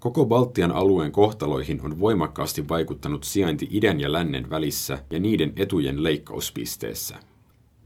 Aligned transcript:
Koko 0.00 0.26
Baltian 0.26 0.72
alueen 0.72 1.12
kohtaloihin 1.12 1.80
on 1.84 2.00
voimakkaasti 2.00 2.68
vaikuttanut 2.68 3.24
sijainti 3.24 3.68
idän 3.70 4.00
ja 4.00 4.12
lännen 4.12 4.50
välissä 4.50 4.98
ja 5.10 5.20
niiden 5.20 5.52
etujen 5.56 6.02
leikkauspisteessä. 6.02 7.16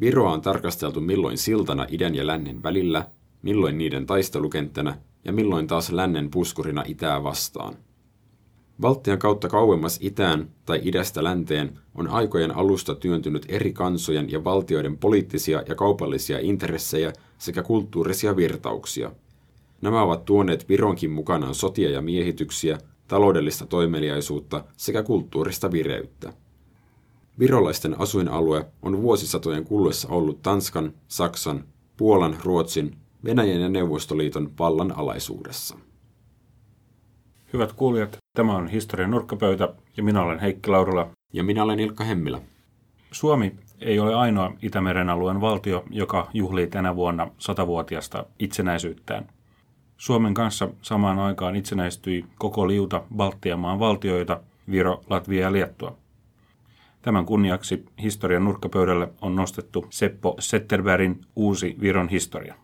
Viroa 0.01 0.33
on 0.33 0.41
tarkasteltu 0.41 1.01
milloin 1.01 1.39
siltana 1.39 1.87
idän 1.89 2.15
ja 2.15 2.27
lännen 2.27 2.63
välillä, 2.63 3.09
milloin 3.43 3.79
niiden 3.79 4.07
taistelukenttänä 4.07 4.99
ja 5.25 5.33
milloin 5.33 5.67
taas 5.67 5.93
lännen 5.93 6.31
puskurina 6.31 6.85
itää 6.87 7.23
vastaan. 7.23 7.75
Baltian 8.81 9.19
kautta 9.19 9.49
kauemmas 9.49 9.99
itään 10.03 10.51
tai 10.67 10.81
idästä 10.85 11.25
länteen 11.25 11.79
on 11.95 12.09
aikojen 12.09 12.57
alusta 12.57 12.95
työntynyt 12.95 13.47
eri 13.49 13.73
kansojen 13.73 14.31
ja 14.31 14.45
valtioiden 14.45 14.99
poliittisia 14.99 15.63
ja 15.69 15.75
kaupallisia 15.75 16.39
intressejä 16.39 17.13
sekä 17.39 17.63
kulttuurisia 17.63 18.37
virtauksia. 18.37 19.13
Nämä 19.85 20.03
ovat 20.03 20.25
tuoneet 20.25 20.69
Vironkin 20.69 21.11
mukanaan 21.11 21.55
sotia 21.55 21.91
ja 21.91 22.03
miehityksiä, 22.03 22.79
taloudellista 23.09 23.67
toimeliaisuutta 23.67 24.65
sekä 24.77 25.03
kulttuurista 25.03 25.73
vireyttä. 25.73 26.33
Virolaisten 27.39 28.01
asuinalue 28.01 28.67
on 28.83 29.03
vuosisatojen 29.03 29.65
kuluessa 29.65 30.09
ollut 30.09 30.43
Tanskan, 30.43 30.93
Saksan, 31.09 31.65
Puolan, 31.97 32.37
Ruotsin, 32.45 32.97
Venäjän 33.25 33.61
ja 33.61 33.69
Neuvostoliiton 33.69 34.51
vallan 34.59 34.93
alaisuudessa. 34.99 35.79
Hyvät 37.53 37.73
kuulijat, 37.73 38.17
tämä 38.37 38.57
on 38.57 38.69
Historian 38.69 39.11
nurkkapöytä 39.11 39.75
ja 39.97 40.03
minä 40.03 40.23
olen 40.23 40.39
Heikki 40.39 40.71
Laurila. 40.71 41.11
Ja 41.33 41.45
minä 41.45 41.63
olen 41.63 41.81
Ilkka 41.81 42.05
Hemmilä. 42.05 42.41
Suomi 43.13 43.55
ei 43.81 43.99
ole 43.99 44.15
ainoa 44.15 44.53
Itämeren 44.63 45.11
alueen 45.11 45.41
valtio, 45.41 45.85
joka 45.91 46.31
juhlii 46.35 46.67
tänä 46.67 46.97
vuonna 46.97 47.31
satavuotiasta 47.39 48.27
itsenäisyyttään. 48.39 49.29
Suomen 49.97 50.35
kanssa 50.35 50.69
samaan 50.83 51.19
aikaan 51.19 51.57
itsenäistyi 51.57 52.25
koko 52.39 52.69
liuta 52.69 53.03
Baltian 53.17 53.61
maan 53.61 53.79
valtioita, 53.79 54.41
Viro, 54.71 55.01
Latvia 55.11 55.41
ja 55.41 55.53
Liettua. 55.53 55.97
Tämän 57.03 57.27
kunniaksi 57.27 57.85
historian 58.03 58.45
nurkkapöydälle 58.45 59.09
on 59.21 59.37
nostettu 59.37 59.87
Seppo 59.91 60.37
Setterbergin 60.39 61.21
uusi 61.37 61.77
Viron 61.81 62.09
historia. 62.09 62.55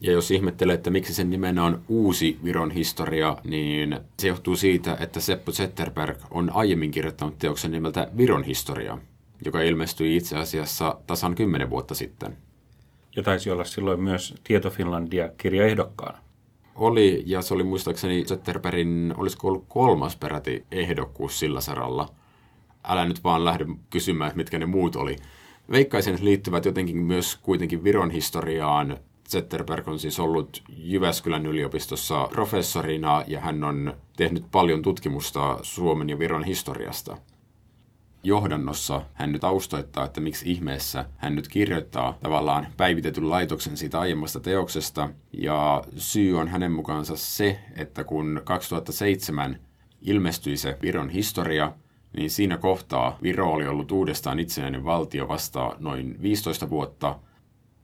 Ja 0.00 0.12
jos 0.12 0.30
ihmettelee, 0.30 0.74
että 0.74 0.90
miksi 0.90 1.14
sen 1.14 1.30
nimenä 1.30 1.64
on 1.64 1.82
uusi 1.88 2.38
Viron 2.44 2.70
historia, 2.70 3.36
niin 3.44 4.00
se 4.18 4.28
johtuu 4.28 4.56
siitä, 4.56 4.96
että 5.00 5.20
Seppo 5.20 5.52
Zetterberg 5.52 6.18
on 6.30 6.50
aiemmin 6.54 6.90
kirjoittanut 6.90 7.38
teoksen 7.38 7.72
nimeltä 7.72 8.08
Viron 8.16 8.44
historia, 8.44 8.98
joka 9.44 9.60
ilmestyi 9.60 10.16
itse 10.16 10.36
asiassa 10.36 10.96
tasan 11.06 11.34
kymmenen 11.34 11.70
vuotta 11.70 11.94
sitten. 11.94 12.36
Ja 13.16 13.22
taisi 13.22 13.50
olla 13.50 13.64
silloin 13.64 14.00
myös 14.00 14.34
Tieto 14.44 14.70
Finlandia 14.70 15.28
kirjaehdokkaana. 15.38 16.18
Oli, 16.80 17.22
ja 17.26 17.42
se 17.42 17.54
oli 17.54 17.64
muistaakseni 17.64 18.24
Zetterbergin, 18.24 19.14
olisiko 19.16 19.48
ollut 19.48 19.64
kolmas 19.68 20.16
peräti 20.16 20.64
ehdokkuus 20.70 21.38
sillä 21.38 21.60
saralla. 21.60 22.08
Älä 22.84 23.04
nyt 23.04 23.24
vaan 23.24 23.44
lähde 23.44 23.66
kysymään, 23.90 24.32
mitkä 24.34 24.58
ne 24.58 24.66
muut 24.66 24.96
oli. 24.96 25.16
Veikkaisin, 25.70 26.18
liittyvät 26.20 26.64
jotenkin 26.64 26.96
myös 26.96 27.38
kuitenkin 27.42 27.84
Viron 27.84 28.10
historiaan 28.10 28.98
Zetterberg 29.28 29.88
on 29.88 29.98
siis 29.98 30.20
ollut 30.20 30.62
Jyväskylän 30.76 31.46
yliopistossa 31.46 32.28
professorina 32.32 33.24
ja 33.26 33.40
hän 33.40 33.64
on 33.64 33.94
tehnyt 34.16 34.44
paljon 34.52 34.82
tutkimusta 34.82 35.58
Suomen 35.62 36.08
ja 36.08 36.18
Viron 36.18 36.44
historiasta. 36.44 37.16
Johdannossa 38.22 39.02
hän 39.14 39.32
nyt 39.32 39.40
taustoittaa, 39.40 40.04
että 40.04 40.20
miksi 40.20 40.50
ihmeessä 40.52 41.04
hän 41.16 41.34
nyt 41.34 41.48
kirjoittaa 41.48 42.18
tavallaan 42.22 42.66
päivitetyn 42.76 43.30
laitoksen 43.30 43.76
siitä 43.76 44.00
aiemmasta 44.00 44.40
teoksesta. 44.40 45.08
Ja 45.32 45.84
syy 45.96 46.38
on 46.38 46.48
hänen 46.48 46.72
mukaansa 46.72 47.16
se, 47.16 47.60
että 47.76 48.04
kun 48.04 48.40
2007 48.44 49.60
ilmestyi 50.02 50.56
se 50.56 50.78
Viron 50.82 51.10
historia, 51.10 51.72
niin 52.16 52.30
siinä 52.30 52.56
kohtaa 52.56 53.18
Viro 53.22 53.52
oli 53.52 53.66
ollut 53.66 53.92
uudestaan 53.92 54.38
itsenäinen 54.38 54.84
valtio 54.84 55.28
vasta 55.28 55.76
noin 55.78 56.22
15 56.22 56.70
vuotta– 56.70 57.16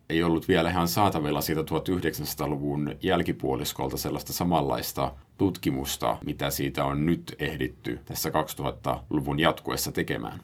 ei 0.08 0.22
ollut 0.22 0.48
vielä 0.48 0.70
ihan 0.70 0.88
saatavilla 0.88 1.40
siitä 1.40 1.60
1900-luvun 1.60 2.96
jälkipuoliskolta 3.02 3.96
sellaista 3.96 4.32
samanlaista 4.32 5.14
tutkimusta, 5.38 6.18
mitä 6.24 6.50
siitä 6.50 6.84
on 6.84 7.06
nyt 7.06 7.36
ehditty 7.38 8.00
tässä 8.04 8.30
2000-luvun 8.30 9.40
jatkuessa 9.40 9.92
tekemään. 9.92 10.40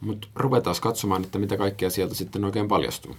Mutta 0.00 0.28
ruvetaan 0.34 0.76
katsomaan, 0.82 1.24
että 1.24 1.38
mitä 1.38 1.56
kaikkea 1.56 1.90
sieltä 1.90 2.14
sitten 2.14 2.44
oikein 2.44 2.68
paljastuu. 2.68 3.16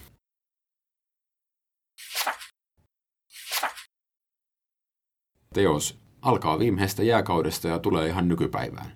Teos 5.54 6.00
alkaa 6.22 6.60
viimeisestä 6.60 7.04
jääkaudesta 7.04 7.68
ja 7.68 7.80
tulee 7.80 8.08
ihan 8.08 8.28
nykypäivään. 8.28 8.92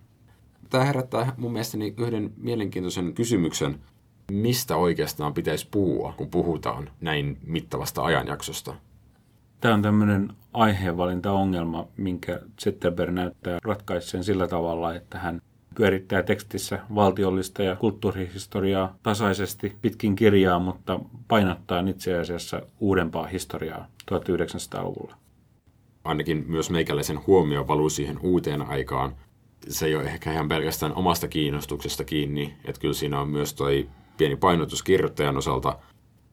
Tämä 0.70 0.84
herättää 0.84 1.34
mun 1.38 1.52
mielestäni 1.52 1.94
yhden 1.98 2.34
mielenkiintoisen 2.38 3.14
kysymyksen 3.14 3.84
mistä 4.32 4.76
oikeastaan 4.76 5.34
pitäisi 5.34 5.68
puhua, 5.72 6.14
kun 6.18 6.30
puhutaan 6.30 6.90
näin 7.02 7.38
mittavasta 7.46 8.04
ajanjaksosta? 8.04 8.76
Tämä 9.62 9.74
on 9.74 9.82
tämmöinen 9.82 10.34
aiheenvalintaongelma, 10.54 11.88
minkä 11.98 12.40
Zetterberg 12.62 13.14
näyttää 13.14 13.60
ratkaisseen 13.64 14.24
sillä 14.24 14.48
tavalla, 14.48 14.96
että 14.96 15.20
hän 15.20 15.42
pyörittää 15.76 16.24
tekstissä 16.24 16.80
valtiollista 16.96 17.64
ja 17.64 17.76
kulttuurihistoriaa 17.76 18.96
tasaisesti 19.04 19.76
pitkin 19.82 20.16
kirjaa, 20.16 20.60
mutta 20.60 21.00
painottaa 21.28 21.84
itse 21.88 22.20
asiassa 22.20 22.62
uudempaa 22.80 23.28
historiaa 23.28 23.88
1900-luvulla. 24.12 25.16
Ainakin 26.04 26.46
myös 26.48 26.70
meikäläisen 26.70 27.20
huomio 27.28 27.68
valuu 27.68 27.90
siihen 27.90 28.20
uuteen 28.22 28.62
aikaan. 28.62 29.16
Se 29.68 29.86
ei 29.86 29.96
ole 29.96 30.04
ehkä 30.04 30.34
ihan 30.34 30.50
pelkästään 30.50 30.94
omasta 30.94 31.28
kiinnostuksesta 31.28 32.04
kiinni, 32.04 32.54
että 32.66 32.82
kyllä 32.82 32.94
siinä 32.94 33.20
on 33.20 33.30
myös 33.30 33.54
toi 33.54 33.90
pieni 34.18 34.36
painotus 34.36 34.84
kirjoittajan 34.84 35.38
osalta 35.38 35.80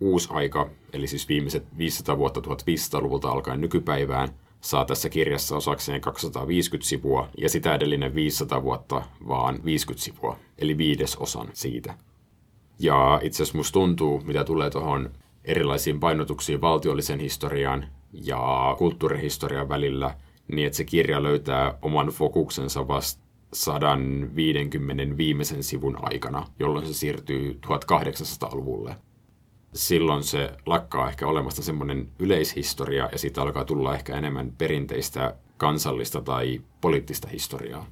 uusi 0.00 0.28
aika, 0.32 0.70
eli 0.92 1.06
siis 1.06 1.28
viimeiset 1.28 1.78
500 1.78 2.18
vuotta 2.18 2.40
1500-luvulta 2.40 3.30
alkaen 3.30 3.60
nykypäivään, 3.60 4.28
saa 4.60 4.84
tässä 4.84 5.08
kirjassa 5.08 5.56
osakseen 5.56 6.00
250 6.00 6.88
sivua 6.88 7.28
ja 7.38 7.48
sitä 7.48 7.74
edellinen 7.74 8.14
500 8.14 8.62
vuotta 8.62 9.02
vaan 9.28 9.64
50 9.64 10.04
sivua, 10.04 10.36
eli 10.58 10.78
viidesosan 10.78 11.48
siitä. 11.52 11.94
Ja 12.78 13.20
itse 13.22 13.42
asiassa 13.42 13.58
musta 13.58 13.72
tuntuu, 13.72 14.22
mitä 14.24 14.44
tulee 14.44 14.70
tuohon 14.70 15.10
erilaisiin 15.44 16.00
painotuksiin 16.00 16.60
valtiollisen 16.60 17.20
historian 17.20 17.86
ja 18.12 18.74
kulttuurihistorian 18.78 19.68
välillä, 19.68 20.14
niin 20.48 20.66
että 20.66 20.76
se 20.76 20.84
kirja 20.84 21.22
löytää 21.22 21.78
oman 21.82 22.08
fokuksensa 22.08 22.88
vasta 22.88 23.22
150 23.52 25.16
viimeisen 25.16 25.62
sivun 25.62 25.98
aikana, 26.02 26.46
jolloin 26.58 26.86
se 26.86 26.94
siirtyy 26.94 27.60
1800-luvulle. 27.66 28.96
Silloin 29.74 30.22
se 30.22 30.50
lakkaa 30.66 31.08
ehkä 31.08 31.26
olemasta 31.26 31.62
semmoinen 31.62 32.08
yleishistoria 32.18 33.08
ja 33.12 33.18
siitä 33.18 33.42
alkaa 33.42 33.64
tulla 33.64 33.94
ehkä 33.94 34.16
enemmän 34.16 34.52
perinteistä 34.58 35.34
kansallista 35.56 36.20
tai 36.20 36.60
poliittista 36.80 37.28
historiaa. 37.28 37.86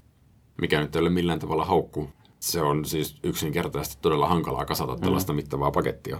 Mikä 0.60 0.80
nyt 0.80 0.96
ei 0.96 1.00
ole 1.00 1.10
millään 1.10 1.38
tavalla 1.38 1.64
haukku. 1.64 2.10
Se 2.40 2.62
on 2.62 2.84
siis 2.84 3.18
yksinkertaisesti 3.22 3.98
todella 4.02 4.28
hankalaa 4.28 4.64
kasata 4.64 4.94
mm. 4.94 5.00
tällaista 5.00 5.32
mm. 5.32 5.36
mittavaa 5.36 5.70
pakettia. 5.70 6.18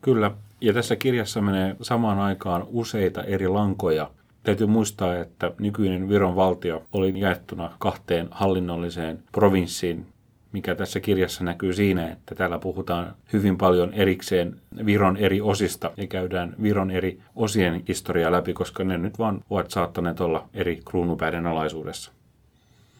Kyllä, 0.00 0.30
ja 0.60 0.72
tässä 0.72 0.96
kirjassa 0.96 1.40
menee 1.40 1.76
samaan 1.80 2.18
aikaan 2.18 2.66
useita 2.68 3.24
eri 3.24 3.48
lankoja– 3.48 4.10
Täytyy 4.42 4.66
muistaa, 4.66 5.16
että 5.16 5.52
nykyinen 5.58 6.08
Viron 6.08 6.36
valtio 6.36 6.82
oli 6.92 7.20
jaettuna 7.20 7.70
kahteen 7.78 8.28
hallinnolliseen 8.30 9.22
provinssiin, 9.32 10.06
mikä 10.52 10.74
tässä 10.74 11.00
kirjassa 11.00 11.44
näkyy 11.44 11.72
siinä, 11.72 12.08
että 12.08 12.34
täällä 12.34 12.58
puhutaan 12.58 13.14
hyvin 13.32 13.58
paljon 13.58 13.94
erikseen 13.94 14.60
Viron 14.86 15.16
eri 15.16 15.40
osista 15.40 15.90
ja 15.96 16.06
käydään 16.06 16.54
Viron 16.62 16.90
eri 16.90 17.20
osien 17.36 17.84
historiaa 17.88 18.32
läpi, 18.32 18.52
koska 18.52 18.84
ne 18.84 18.98
nyt 18.98 19.18
vaan 19.18 19.44
ovat 19.50 19.70
saattaneet 19.70 20.20
olla 20.20 20.48
eri 20.54 20.80
kruunupäiden 20.84 21.46
alaisuudessa. 21.46 22.12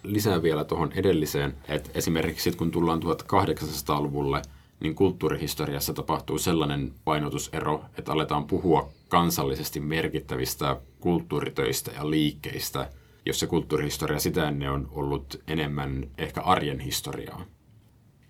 Lisää 0.03 0.43
vielä 0.43 0.65
tuohon 0.65 0.93
edelliseen, 0.93 1.55
että 1.69 1.91
esimerkiksi 1.94 2.53
kun 2.53 2.71
tullaan 2.71 3.00
1800-luvulle, 3.03 4.43
niin 4.81 4.94
kulttuurihistoriassa 4.94 5.94
tapahtuu 5.94 6.39
sellainen 6.39 6.93
painotusero, 7.05 7.85
että 7.99 8.12
aletaan 8.12 8.44
puhua 8.44 8.89
kansallisesti 9.12 9.81
merkittävistä 9.81 10.81
kulttuuritöistä 11.00 11.91
ja 11.93 12.11
liikkeistä, 12.11 12.91
jossa 13.26 13.47
kulttuurihistoria 13.47 14.19
sitä 14.19 14.49
ennen 14.49 14.70
on 14.70 14.88
ollut 14.93 15.43
enemmän 15.47 16.11
ehkä 16.19 16.41
arjen 16.41 16.81
historiaa. 16.81 17.44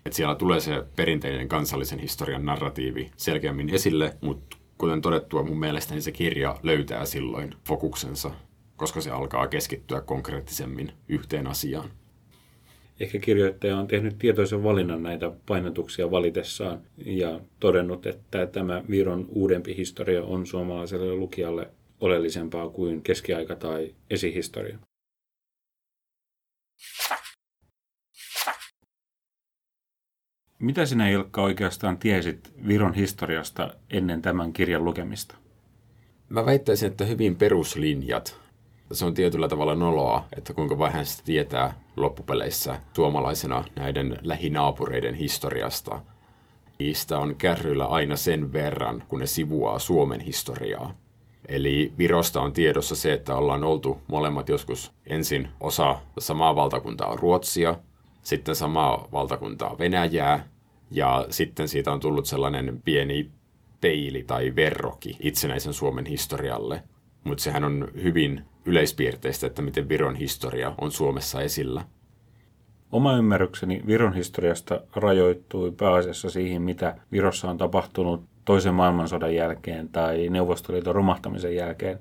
Et 0.05 0.13
siellä 0.13 0.35
tulee 0.35 0.59
se 0.59 0.83
perinteinen 0.95 1.47
kansallisen 1.47 1.99
historian 1.99 2.45
narratiivi 2.45 3.11
selkeämmin 3.17 3.69
esille, 3.69 4.17
mutta 4.21 4.57
kuten 4.77 5.01
todettua, 5.01 5.43
mun 5.43 5.59
mielestäni 5.59 6.01
se 6.01 6.11
kirja 6.11 6.59
löytää 6.63 7.05
silloin 7.05 7.55
fokuksensa, 7.67 8.31
koska 8.75 9.01
se 9.01 9.11
alkaa 9.11 9.47
keskittyä 9.47 10.01
konkreettisemmin 10.01 10.91
yhteen 11.07 11.47
asiaan. 11.47 11.89
Ehkä 12.99 13.19
kirjoittaja 13.19 13.77
on 13.77 13.87
tehnyt 13.87 14.17
tietoisen 14.17 14.63
valinnan 14.63 15.03
näitä 15.03 15.31
painotuksia 15.45 16.11
valitessaan 16.11 16.81
ja 16.97 17.39
todennut, 17.59 18.05
että 18.05 18.45
tämä 18.47 18.83
Viron 18.89 19.25
uudempi 19.29 19.77
historia 19.77 20.23
on 20.23 20.47
suomalaiselle 20.47 21.15
lukijalle 21.15 21.69
oleellisempaa 22.01 22.69
kuin 22.69 23.01
keskiaika 23.01 23.55
tai 23.55 23.95
esihistoria. 24.09 24.77
Mitä 30.59 30.85
sinä 30.85 31.09
Ilkka 31.09 31.43
oikeastaan 31.43 31.97
tiesit 31.97 32.53
Viron 32.67 32.93
historiasta 32.93 33.75
ennen 33.89 34.21
tämän 34.21 34.53
kirjan 34.53 34.85
lukemista? 34.85 35.35
Mä 36.29 36.45
väittäisin, 36.45 36.91
että 36.91 37.05
hyvin 37.05 37.35
peruslinjat. 37.35 38.42
Se 38.91 39.05
on 39.05 39.13
tietyllä 39.13 39.47
tavalla 39.47 39.75
noloa, 39.75 40.25
että 40.37 40.53
kuinka 40.53 40.79
vähän 40.79 41.05
sitä 41.05 41.23
tietää 41.25 41.79
loppupeleissä 41.97 42.79
suomalaisena 42.93 43.63
näiden 43.75 44.19
lähinaapureiden 44.21 45.15
historiasta. 45.15 46.01
Niistä 46.79 47.19
on 47.19 47.35
kärryillä 47.35 47.85
aina 47.85 48.15
sen 48.15 48.53
verran, 48.53 49.03
kun 49.07 49.19
ne 49.19 49.25
sivuaa 49.25 49.79
Suomen 49.79 50.19
historiaa. 50.19 50.93
Eli 51.47 51.93
Virosta 51.97 52.41
on 52.41 52.53
tiedossa 52.53 52.95
se, 52.95 53.13
että 53.13 53.35
ollaan 53.35 53.63
oltu 53.63 54.01
molemmat 54.07 54.49
joskus 54.49 54.91
ensin 55.07 55.47
osa 55.59 55.99
samaa 56.19 56.55
valtakuntaa 56.55 57.15
Ruotsia, 57.15 57.75
sitten 58.23 58.55
samaa 58.55 59.07
valtakuntaa 59.11 59.75
Venäjää, 59.79 60.47
ja 60.91 61.25
sitten 61.29 61.67
siitä 61.67 61.91
on 61.91 61.99
tullut 61.99 62.25
sellainen 62.25 62.81
pieni 62.85 63.31
peili 63.81 64.23
tai 64.23 64.53
verroki 64.55 65.17
itsenäisen 65.19 65.73
Suomen 65.73 66.05
historialle. 66.05 66.83
Mutta 67.23 67.43
sehän 67.43 67.63
on 67.63 67.87
hyvin 68.03 68.45
yleispiirteistä, 68.65 69.47
että 69.47 69.61
miten 69.61 69.89
Viron 69.89 70.15
historia 70.15 70.73
on 70.81 70.91
Suomessa 70.91 71.41
esillä. 71.41 71.83
Oma 72.91 73.17
ymmärrykseni 73.17 73.81
Viron 73.87 74.13
historiasta 74.13 74.81
rajoittui 74.95 75.71
pääasiassa 75.71 76.29
siihen, 76.29 76.61
mitä 76.61 76.95
Virossa 77.11 77.49
on 77.49 77.57
tapahtunut 77.57 78.23
toisen 78.45 78.73
maailmansodan 78.73 79.35
jälkeen 79.35 79.89
tai 79.89 80.29
Neuvostoliiton 80.29 80.95
romahtamisen 80.95 81.55
jälkeen. 81.55 81.99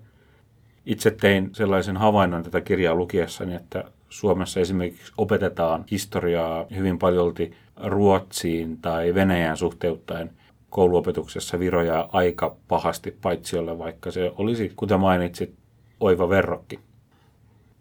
Itse 0.87 1.11
tein 1.11 1.51
sellaisen 1.53 1.97
havainnon 1.97 2.43
tätä 2.43 2.61
kirjaa 2.61 2.95
lukiessani, 2.95 3.55
että 3.55 3.85
Suomessa 4.09 4.61
esimerkiksi 4.61 5.13
opetetaan 5.19 5.85
historiaa 5.91 6.67
hyvin 6.77 6.99
paljolti 6.99 7.53
Ruotsiin 7.85 8.79
tai 8.79 9.15
Venäjään 9.15 9.57
suhteuttaen 9.57 10.31
kouluopetuksessa 10.71 11.59
viroja 11.59 12.09
aika 12.13 12.57
pahasti 12.69 13.17
paitsiolle, 13.23 13.79
vaikka 13.79 14.11
se 14.11 14.33
olisi, 14.37 14.73
kuten 14.77 15.01
mainitsit, 15.01 15.55
oiva 16.03 16.29
verrokki. 16.29 16.81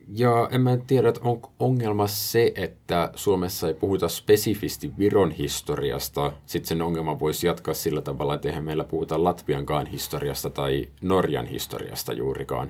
Ja 0.07 0.49
en 0.51 0.61
mä 0.61 0.77
tiedä, 0.77 1.09
että 1.09 1.21
onko 1.23 1.51
ongelma 1.59 2.07
se, 2.07 2.51
että 2.55 3.11
Suomessa 3.15 3.67
ei 3.67 3.73
puhuta 3.73 4.09
spesifisti 4.09 4.91
Viron 4.97 5.31
historiasta. 5.31 6.33
Sitten 6.45 6.67
sen 6.67 6.81
ongelma 6.81 7.19
voisi 7.19 7.47
jatkaa 7.47 7.73
sillä 7.73 8.01
tavalla, 8.01 8.33
että 8.33 8.47
eihän 8.49 8.63
meillä 8.63 8.83
puhuta 8.83 9.23
Latviankaan 9.23 9.87
historiasta 9.87 10.49
tai 10.49 10.87
Norjan 11.01 11.45
historiasta 11.45 12.13
juurikaan. 12.13 12.69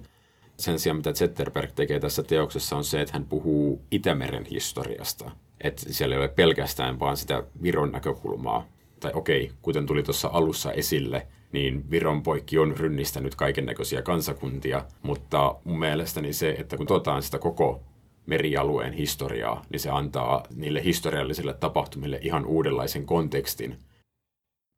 Sen 0.57 0.79
sijaan, 0.79 0.97
mitä 0.97 1.13
Zetterberg 1.13 1.71
tekee 1.71 1.99
tässä 1.99 2.23
teoksessa, 2.23 2.75
on 2.75 2.83
se, 2.83 3.01
että 3.01 3.13
hän 3.13 3.25
puhuu 3.25 3.81
Itämeren 3.91 4.45
historiasta. 4.45 5.31
Että 5.61 5.93
siellä 5.93 6.15
ei 6.15 6.19
ole 6.19 6.27
pelkästään 6.27 6.99
vaan 6.99 7.17
sitä 7.17 7.43
Viron 7.63 7.91
näkökulmaa. 7.91 8.65
Tai 8.99 9.11
okei, 9.15 9.51
kuten 9.61 9.85
tuli 9.85 10.03
tuossa 10.03 10.29
alussa 10.33 10.71
esille, 10.71 11.27
niin 11.51 11.91
Viron 11.91 12.23
poikki 12.23 12.57
on 12.57 12.77
rynnistänyt 12.77 13.35
kaiken 13.35 13.65
näköisiä 13.65 14.01
kansakuntia, 14.01 14.85
mutta 15.03 15.55
mun 15.63 15.79
mielestäni 15.79 16.33
se, 16.33 16.55
että 16.59 16.77
kun 16.77 16.87
tuotaan 16.87 17.23
sitä 17.23 17.39
koko 17.39 17.81
merialueen 18.25 18.93
historiaa, 18.93 19.65
niin 19.69 19.79
se 19.79 19.89
antaa 19.89 20.43
niille 20.55 20.83
historiallisille 20.83 21.53
tapahtumille 21.53 22.19
ihan 22.21 22.45
uudenlaisen 22.45 23.05
kontekstin. 23.05 23.77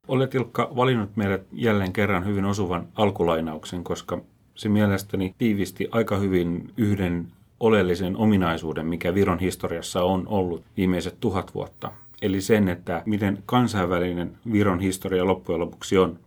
Olet 0.08 0.34
Ilkka 0.34 0.72
valinnut 0.76 1.16
meille 1.16 1.44
jälleen 1.52 1.92
kerran 1.92 2.26
hyvin 2.26 2.44
osuvan 2.44 2.88
alkulainauksen, 2.94 3.84
koska 3.84 4.20
se 4.54 4.68
mielestäni 4.68 5.34
tiivisti 5.38 5.88
aika 5.90 6.16
hyvin 6.16 6.72
yhden 6.76 7.26
oleellisen 7.60 8.16
ominaisuuden, 8.16 8.86
mikä 8.86 9.14
Viron 9.14 9.38
historiassa 9.38 10.02
on 10.02 10.28
ollut 10.28 10.64
viimeiset 10.76 11.16
tuhat 11.20 11.54
vuotta. 11.54 11.92
Eli 12.22 12.40
sen, 12.40 12.68
että 12.68 13.02
miten 13.06 13.42
kansainvälinen 13.46 14.38
Viron 14.52 14.80
historia 14.80 15.26
loppujen 15.26 15.60
lopuksi 15.60 15.98
on. 15.98 16.18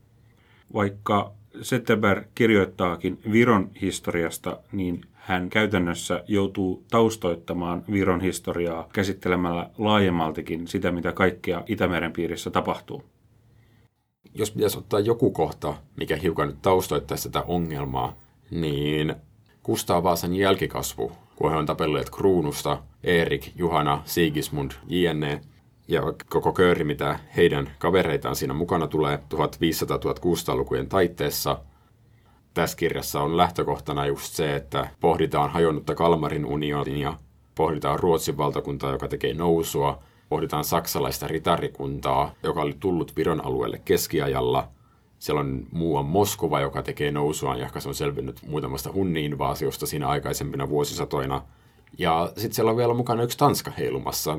Vaikka 0.74 1.32
Zetterberg 1.62 2.28
kirjoittaakin 2.36 3.20
Viron 3.32 3.72
historiasta, 3.82 4.60
niin 4.72 5.02
hän 5.14 5.50
käytännössä 5.50 6.24
joutuu 6.28 6.84
taustoittamaan 6.92 7.84
Viron 7.92 8.22
historiaa 8.22 8.88
käsittelemällä 8.94 9.70
laajemmaltikin 9.78 10.68
sitä, 10.68 10.92
mitä 10.92 11.12
kaikkea 11.12 11.64
Itämeren 11.68 12.14
piirissä 12.14 12.50
tapahtuu. 12.50 13.04
Jos 14.34 14.52
pitäisi 14.52 14.78
ottaa 14.78 15.00
joku 15.00 15.32
kohta, 15.32 15.74
mikä 15.96 16.16
hiukan 16.16 16.48
nyt 16.48 16.62
taustoittaisi 16.62 17.30
tätä 17.30 17.46
ongelmaa, 17.48 18.14
niin 18.52 19.16
Kustaa 19.64 20.04
Vaasan 20.04 20.36
jälkikasvu, 20.36 21.12
kun 21.36 21.52
he 21.52 21.58
on 21.58 21.66
tapelleet 21.66 22.10
kruunusta, 22.10 22.84
Erik, 23.04 23.52
Juhana, 23.56 24.02
Sigismund, 24.06 24.72
jne. 24.88 25.42
Ja 25.88 26.02
koko 26.30 26.54
kööri, 26.54 26.84
mitä 26.84 27.20
heidän 27.36 27.70
kavereitaan 27.80 28.36
siinä 28.36 28.54
mukana 28.54 28.88
tulee 28.88 29.20
1500-1600-lukujen 29.34 30.90
taitteessa. 30.90 31.60
Tässä 32.54 32.78
kirjassa 32.78 33.22
on 33.22 33.38
lähtökohtana 33.38 34.06
just 34.06 34.34
se, 34.34 34.56
että 34.56 34.90
pohditaan 35.00 35.50
hajonnutta 35.50 35.96
Kalmarin 35.96 36.46
unionia, 36.46 37.14
pohditaan 37.56 38.00
Ruotsin 38.00 38.38
valtakuntaa, 38.38 38.92
joka 38.92 39.08
tekee 39.08 39.34
nousua, 39.34 40.04
pohditaan 40.30 40.64
saksalaista 40.64 41.28
ritarikuntaa, 41.28 42.32
joka 42.44 42.62
oli 42.62 42.76
tullut 42.80 43.16
Viron 43.16 43.46
alueelle 43.46 43.82
keskiajalla– 43.86 44.68
siellä 45.20 45.40
on 45.40 45.68
muuan 45.72 46.06
Moskova, 46.06 46.62
joka 46.62 46.82
tekee 46.82 47.12
nousuaan, 47.12 47.60
ja 47.60 47.70
se 47.78 47.90
on 47.90 47.96
selvinnyt 47.96 48.40
muutamasta 48.48 48.94
hunni-invaasiosta 48.94 49.86
siinä 49.86 50.08
aikaisempina 50.08 50.70
vuosisatoina. 50.70 51.42
Ja 51.98 52.32
sitten 52.36 52.54
siellä 52.54 52.72
on 52.72 52.78
vielä 52.78 52.94
mukana 52.94 53.24
yksi 53.24 53.38
Tanska 53.38 53.72
heilumassa. 53.72 54.38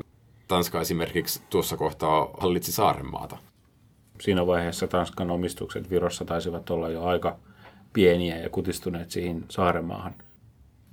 Tanska 0.49 0.81
esimerkiksi 0.81 1.41
tuossa 1.49 1.77
kohtaa 1.77 2.29
hallitsi 2.37 2.71
Saarenmaata. 2.71 3.37
Siinä 4.21 4.47
vaiheessa 4.47 4.87
Tanskan 4.87 5.31
omistukset 5.31 5.89
Virossa 5.89 6.25
taisivat 6.25 6.69
olla 6.69 6.89
jo 6.89 7.03
aika 7.03 7.37
pieniä 7.93 8.37
ja 8.37 8.49
kutistuneet 8.49 9.11
siihen 9.11 9.45
Saarenmaahan. 9.49 10.15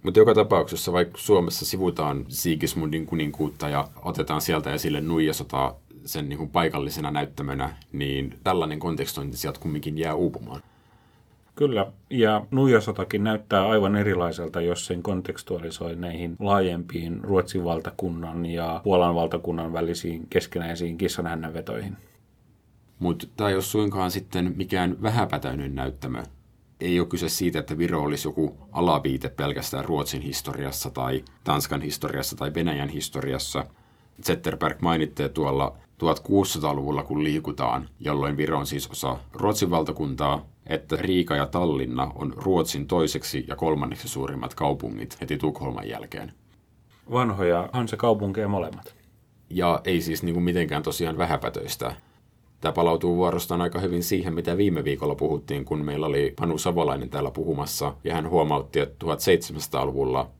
Mutta 0.03 0.20
joka 0.20 0.35
tapauksessa, 0.35 0.93
vaikka 0.93 1.19
Suomessa 1.19 1.67
sivutaan 1.67 2.25
Sigismundin 2.29 3.06
kuninkuutta 3.06 3.69
ja 3.69 3.88
otetaan 4.03 4.41
sieltä 4.41 4.73
esille 4.73 5.00
nuijasota 5.00 5.75
sen 6.05 6.29
niin 6.29 6.38
kuin 6.38 6.50
paikallisena 6.50 7.11
näyttämönä, 7.11 7.76
niin 7.93 8.38
tällainen 8.44 8.79
kontekstointi 8.79 9.37
sieltä 9.37 9.61
kumminkin 9.61 9.99
jää 9.99 10.14
uupumaan. 10.14 10.62
Kyllä, 11.56 11.92
ja 12.10 12.46
Nuijasotakin 12.50 13.25
näyttää 13.25 13.68
aivan 13.68 13.96
erilaiselta, 13.96 14.60
jos 14.60 14.86
sen 14.86 15.02
kontekstualisoi 15.02 15.96
näihin 15.96 16.36
laajempiin 16.38 17.25
Ruotsin 17.25 17.64
valtakunnan 17.64 18.46
ja 18.46 18.80
Puolan 18.84 19.14
valtakunnan 19.14 19.72
välisiin 19.72 20.26
keskenäisiin 20.30 20.98
kissanhännänvetoihin. 20.98 21.96
Mutta 22.98 23.26
tämä 23.36 23.48
ei 23.50 23.54
ole 23.54 23.62
suinkaan 23.62 24.10
sitten 24.10 24.54
mikään 24.56 25.02
vähäpätöinen 25.02 25.75
näyttämö. 25.75 26.22
Ei 26.80 27.00
ole 27.00 27.08
kyse 27.08 27.28
siitä, 27.28 27.58
että 27.58 27.78
Viro 27.78 28.02
olisi 28.02 28.28
joku 28.28 28.56
alaviite 28.72 29.28
pelkästään 29.28 29.84
Ruotsin 29.84 30.22
historiassa 30.22 30.90
tai 30.90 31.25
Tanskan 31.44 31.80
historiassa 31.80 32.36
tai 32.36 32.54
Venäjän 32.54 32.88
historiassa. 32.88 33.64
Zetterberg 34.22 34.80
mainitte 34.80 35.28
tuolla 35.28 35.76
1600-luvulla, 36.02 37.02
kun 37.02 37.25
liikutaan, 37.25 37.88
jolloin 38.00 38.36
Viro 38.36 38.58
on 38.58 38.66
siis 38.66 38.90
osa 38.90 39.18
Ruotsin 39.32 39.70
valtakuntaa, 39.70 40.46
että 40.66 40.96
Riika 40.96 41.37
ja 41.37 41.46
Tallinna 41.46 42.12
on 42.14 42.32
Ruotsin 42.37 42.87
toiseksi 42.87 43.44
ja 43.49 43.56
kolmanneksi 43.56 44.08
suurimmat 44.08 44.54
kaupungit 44.54 45.20
heti 45.20 45.38
Tukholman 45.38 45.88
jälkeen. 45.88 46.32
Vanhoja 47.12 47.68
Hansa-kaupunkeja 47.73 48.49
molemmat. 48.49 48.94
Ja 49.50 49.80
ei 49.85 50.00
siis 50.00 50.23
niin 50.23 50.35
kuin 50.35 50.44
mitenkään 50.44 50.82
tosiaan 50.82 51.18
vähäpätöistä. 51.18 51.96
Tämä 52.61 52.73
palautuu 52.73 53.16
vuorostaan 53.16 53.61
aika 53.61 53.80
hyvin 53.80 54.02
siihen, 54.02 54.35
mitä 54.35 54.56
viime 54.56 54.85
viikolla 54.85 55.14
puhuttiin, 55.14 55.64
kun 55.64 55.85
meillä 55.85 56.06
oli 56.06 56.35
Panu 56.40 56.58
Savolainen 56.58 57.11
täällä 57.11 57.30
puhumassa, 57.30 57.94
ja 58.04 58.14
hän 58.14 58.30
huomautti, 58.30 58.80
että 58.80 59.06
1700-luvulla, 59.06 60.30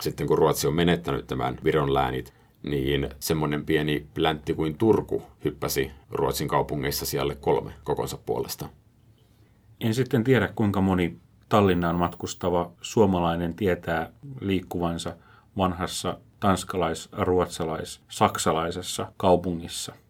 sitten 0.00 0.26
kun 0.26 0.38
Ruotsi 0.38 0.66
on 0.66 0.74
menettänyt 0.74 1.26
tämän 1.26 1.58
Viron 1.64 1.94
läänit, 1.94 2.32
niin 2.62 3.08
semmoinen 3.20 3.64
pieni 3.64 4.06
pläntti 4.14 4.54
kuin 4.54 4.78
Turku 4.78 5.22
hyppäsi 5.44 5.90
Ruotsin 6.10 6.48
kaupungeissa 6.48 7.06
siellä 7.06 7.34
kolme 7.34 7.72
kokonsa 7.84 8.18
puolesta. 8.26 8.68
En 9.80 9.94
sitten 9.94 10.24
tiedä, 10.24 10.48
kuinka 10.54 10.80
moni 10.80 11.16
Tallinnaan 11.48 11.96
matkustava 11.96 12.72
suomalainen 12.80 13.54
tietää 13.54 14.10
liikkuvansa 14.40 15.16
vanhassa 15.56 16.18
tanskalais-, 16.40 17.08
ruotsalais-, 17.12 18.00
saksalaisessa 18.08 19.12
kaupungissa– 19.16 19.92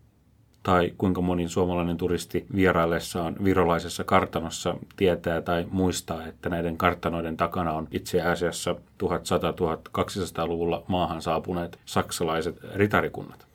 tai 0.64 0.92
kuinka 0.98 1.20
moni 1.20 1.48
suomalainen 1.48 1.96
turisti 1.96 2.46
vieraillessaan 2.54 3.36
virolaisessa 3.44 4.04
kartanossa 4.04 4.76
tietää 4.96 5.40
tai 5.40 5.66
muistaa, 5.70 6.26
että 6.26 6.48
näiden 6.48 6.76
kartanoiden 6.76 7.36
takana 7.36 7.72
on 7.72 7.88
itse 7.90 8.22
asiassa 8.22 8.76
1100-1200-luvulla 9.02 10.82
maahan 10.88 11.22
saapuneet 11.22 11.78
saksalaiset 11.84 12.58
ritarikunnat. 12.74 13.46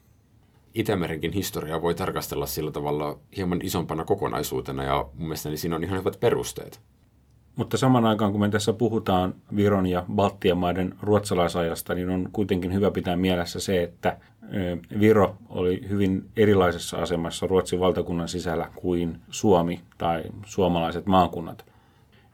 Itämerenkin 0.80 1.34
historiaa 1.34 1.82
voi 1.82 1.96
tarkastella 1.96 2.46
sillä 2.46 2.72
tavalla 2.72 3.20
hieman 3.38 3.60
isompana 3.64 4.06
kokonaisuutena 4.06 4.84
ja 4.84 5.06
mun 5.14 5.28
mielestäni 5.28 5.58
siinä 5.58 5.76
on 5.76 5.84
ihan 5.84 6.00
hyvät 6.00 6.20
perusteet. 6.20 6.82
Mutta 7.56 7.78
saman 7.78 8.06
aikaan, 8.06 8.32
kun 8.32 8.42
me 8.42 8.50
tässä 8.50 8.74
puhutaan 8.74 9.36
Viron 9.56 9.88
ja 9.88 10.06
Baltian 10.16 10.58
maiden 10.58 10.96
ruotsalaisajasta, 11.02 11.94
niin 11.94 12.10
on 12.10 12.30
kuitenkin 12.32 12.74
hyvä 12.74 12.92
pitää 12.92 13.16
mielessä 13.16 13.60
se, 13.60 13.84
että 13.84 14.18
Viro 15.00 15.36
oli 15.50 15.90
hyvin 15.90 16.30
erilaisessa 16.38 16.98
asemassa 16.98 17.48
Ruotsin 17.48 17.80
valtakunnan 17.80 18.28
sisällä 18.28 18.70
kuin 18.76 19.18
Suomi 19.30 19.82
tai 19.98 20.24
suomalaiset 20.46 21.06
maakunnat. 21.06 21.66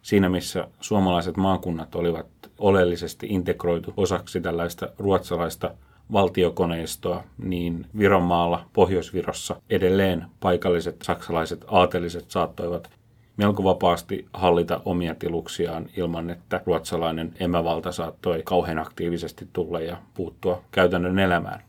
Siinä 0.01 0.29
missä 0.29 0.67
suomalaiset 0.79 1.37
maakunnat 1.37 1.95
olivat 1.95 2.27
oleellisesti 2.57 3.27
integroitu 3.29 3.93
osaksi 3.97 4.41
tällaista 4.41 4.89
ruotsalaista 4.97 5.73
valtiokoneistoa, 6.11 7.23
niin 7.37 7.85
Vironmaalla, 7.97 8.65
Pohjois-Virossa 8.73 9.61
edelleen 9.69 10.25
paikalliset 10.39 11.01
saksalaiset 11.01 11.65
aateliset 11.67 12.31
saattoivat 12.31 12.89
melko 13.37 13.63
vapaasti 13.63 14.25
hallita 14.33 14.81
omia 14.85 15.15
tiluksiaan 15.15 15.89
ilman, 15.97 16.29
että 16.29 16.61
ruotsalainen 16.65 17.33
emävalta 17.39 17.91
saattoi 17.91 18.41
kauhean 18.43 18.79
aktiivisesti 18.79 19.47
tulla 19.53 19.79
ja 19.79 19.97
puuttua 20.13 20.61
käytännön 20.71 21.19
elämään. 21.19 21.63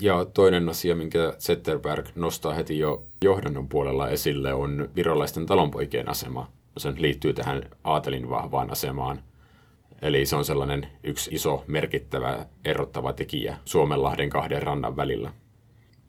Ja 0.00 0.24
toinen 0.24 0.68
asia, 0.68 0.96
minkä 0.96 1.34
Zetterberg 1.38 2.06
nostaa 2.14 2.54
heti 2.54 2.78
jo 2.78 3.02
johdannon 3.24 3.68
puolella 3.68 4.08
esille, 4.08 4.54
on 4.54 4.88
virolaisten 4.96 5.46
talonpoikien 5.46 6.08
asema. 6.08 6.48
Se 6.76 6.94
liittyy 6.96 7.32
tähän 7.32 7.62
aatelin 7.84 8.30
vahvaan 8.30 8.70
asemaan. 8.70 9.22
Eli 10.02 10.26
se 10.26 10.36
on 10.36 10.44
sellainen 10.44 10.86
yksi 11.04 11.34
iso 11.34 11.64
merkittävä 11.66 12.46
erottava 12.64 13.12
tekijä 13.12 13.56
Suomenlahden 13.64 14.30
kahden 14.30 14.62
rannan 14.62 14.96
välillä. 14.96 15.32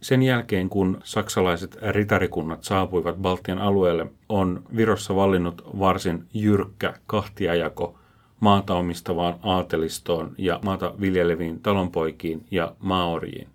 Sen 0.01 0.23
jälkeen, 0.23 0.69
kun 0.69 1.01
saksalaiset 1.03 1.77
ritarikunnat 1.81 2.63
saapuivat 2.63 3.15
Baltian 3.17 3.59
alueelle, 3.59 4.07
on 4.29 4.63
Virossa 4.75 5.15
vallinnut 5.15 5.61
varsin 5.79 6.25
jyrkkä 6.33 6.93
kahtiajako 7.05 7.99
maata 8.39 8.73
omistavaan 8.73 9.35
aatelistoon 9.43 10.35
ja 10.37 10.59
maata 10.65 10.93
viljeleviin 11.01 11.61
talonpoikiin 11.61 12.45
ja 12.51 12.75
maoriin. 12.79 13.47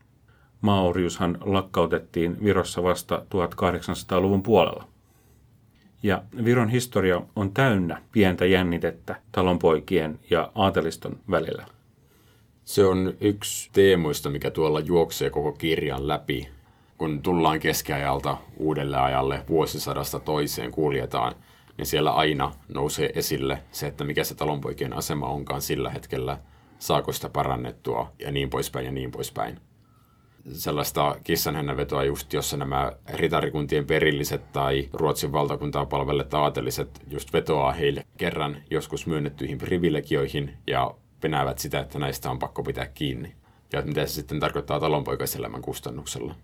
Maoriushan 0.60 1.38
lakkautettiin 1.40 2.44
Virossa 2.44 2.82
vasta 2.82 3.22
1800-luvun 3.34 4.42
puolella. 4.42 4.93
Ja 6.04 6.22
Viron 6.44 6.68
historia 6.68 7.22
on 7.36 7.52
täynnä 7.52 8.02
pientä 8.12 8.46
jännitettä 8.46 9.16
talonpoikien 9.32 10.20
ja 10.30 10.52
aateliston 10.54 11.20
välillä. 11.30 11.66
Se 12.64 12.84
on 12.84 13.14
yksi 13.20 13.70
teemoista, 13.72 14.30
mikä 14.30 14.50
tuolla 14.50 14.80
juoksee 14.80 15.30
koko 15.30 15.52
kirjan 15.52 16.08
läpi. 16.08 16.48
Kun 16.98 17.22
tullaan 17.22 17.60
keskiajalta 17.60 18.36
uudelle 18.56 18.96
ajalle 18.96 19.44
vuosisadasta 19.48 20.20
toiseen 20.20 20.70
kuljetaan, 20.70 21.34
niin 21.78 21.86
siellä 21.86 22.10
aina 22.10 22.52
nousee 22.74 23.10
esille 23.14 23.58
se, 23.72 23.86
että 23.86 24.04
mikä 24.04 24.24
se 24.24 24.34
talonpoikien 24.34 24.92
asema 24.92 25.26
onkaan 25.26 25.62
sillä 25.62 25.90
hetkellä, 25.90 26.38
saako 26.78 27.12
sitä 27.12 27.28
parannettua 27.28 28.12
ja 28.18 28.30
niin 28.30 28.50
poispäin 28.50 28.86
ja 28.86 28.92
niin 28.92 29.10
poispäin. 29.10 29.60
Sellaista 30.52 31.16
kissanhännänvetoa 31.24 32.04
just, 32.04 32.32
jossa 32.32 32.56
nämä 32.56 32.92
ritarikuntien 33.14 33.86
perilliset 33.86 34.52
tai 34.52 34.88
Ruotsin 34.92 35.32
valtakuntaa 35.32 35.86
palvelleet 35.86 36.34
aateliset 36.34 37.02
just 37.10 37.32
vetoaa 37.32 37.72
heille 37.72 38.06
kerran 38.16 38.56
joskus 38.70 39.06
myönnettyihin 39.06 39.58
privilegioihin 39.58 40.56
ja 40.66 40.94
penäävät 41.20 41.58
sitä, 41.58 41.80
että 41.80 41.98
näistä 41.98 42.30
on 42.30 42.38
pakko 42.38 42.62
pitää 42.62 42.86
kiinni. 42.86 43.34
Ja 43.72 43.82
mitä 43.82 44.06
se 44.06 44.12
sitten 44.12 44.40
tarkoittaa 44.40 44.80
talonpoikaiselämän 44.80 45.62
kustannuksella. 45.62 46.34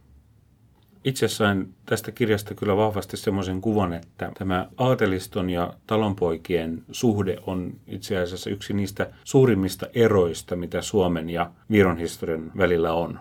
Itse 1.05 1.29
sain 1.29 1.75
tästä 1.87 2.13
kirjasta 2.13 2.55
kyllä 2.55 2.77
vahvasti 2.77 3.17
semmoisen 3.17 3.61
kuvan, 3.61 3.93
että 3.93 4.33
tämä 4.39 4.69
aateliston 4.79 5.51
ja 5.51 5.75
talonpoikien 5.87 6.85
suhde 6.93 7.37
on 7.47 7.73
itse 7.87 8.19
asiassa 8.19 8.51
yksi 8.51 8.73
niistä 8.73 9.11
suurimmista 9.25 9.87
eroista, 9.95 10.57
mitä 10.57 10.83
Suomen 10.83 11.31
ja 11.31 11.51
Viron 11.71 11.99
historian 11.99 12.53
välillä 12.57 12.93
on. 12.93 13.21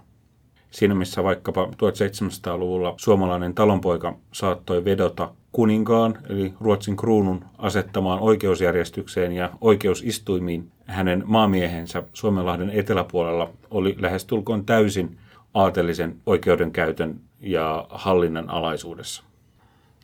Siinä 0.72 0.96
missä 0.96 1.24
vaikkapa 1.24 1.66
1700-luvulla 1.66 2.94
suomalainen 2.98 3.56
talonpoika 3.56 4.16
saattoi 4.32 4.86
vedota 4.86 5.32
kuninkaan, 5.52 6.18
eli 6.30 6.54
Ruotsin 6.62 6.98
kruunun 6.98 7.46
asettamaan 7.58 8.20
oikeusjärjestykseen 8.20 9.32
ja 9.32 9.50
oikeusistuimiin 9.62 10.72
hänen 10.86 11.24
maamiehensä 11.26 12.04
Suomenlahden 12.14 12.70
eteläpuolella 12.70 13.50
oli 13.72 13.96
lähestulkoon 14.00 14.66
täysin 14.66 15.18
aatelisen 15.54 16.16
oikeudenkäytön 16.26 17.20
ja 17.42 17.88
hallinnan 17.90 18.50
alaisuudessa. 18.50 19.24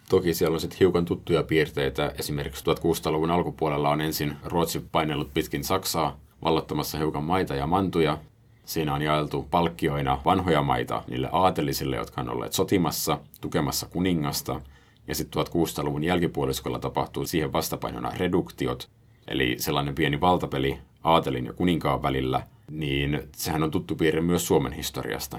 Toki 0.09 0.33
siellä 0.33 0.55
on 0.55 0.59
sitten 0.59 0.79
hiukan 0.79 1.05
tuttuja 1.05 1.43
piirteitä. 1.43 2.11
Esimerkiksi 2.19 2.63
1600-luvun 2.65 3.31
alkupuolella 3.31 3.89
on 3.89 4.01
ensin 4.01 4.35
Ruotsi 4.43 4.85
painellut 4.91 5.33
pitkin 5.33 5.63
Saksaa 5.63 6.19
vallottamassa 6.43 6.97
hiukan 6.97 7.23
maita 7.23 7.55
ja 7.55 7.67
mantuja. 7.67 8.17
Siinä 8.65 8.93
on 8.93 9.01
jaeltu 9.01 9.47
palkkioina 9.51 10.21
vanhoja 10.25 10.61
maita 10.61 11.03
niille 11.07 11.29
aatelisille, 11.31 11.95
jotka 11.95 12.21
on 12.21 12.29
olleet 12.29 12.53
sotimassa, 12.53 13.17
tukemassa 13.41 13.85
kuningasta. 13.85 14.61
Ja 15.07 15.15
sitten 15.15 15.43
1600-luvun 15.43 16.03
jälkipuoliskolla 16.03 16.79
tapahtuu 16.79 17.25
siihen 17.25 17.53
vastapainona 17.53 18.11
reduktiot, 18.17 18.89
eli 19.27 19.55
sellainen 19.59 19.95
pieni 19.95 20.21
valtapeli 20.21 20.77
aatelin 21.03 21.45
ja 21.45 21.53
kuninkaan 21.53 22.01
välillä, 22.01 22.41
niin 22.71 23.21
sehän 23.35 23.63
on 23.63 23.71
tuttu 23.71 23.95
piirre 23.95 24.21
myös 24.21 24.47
Suomen 24.47 24.73
historiasta. 24.73 25.37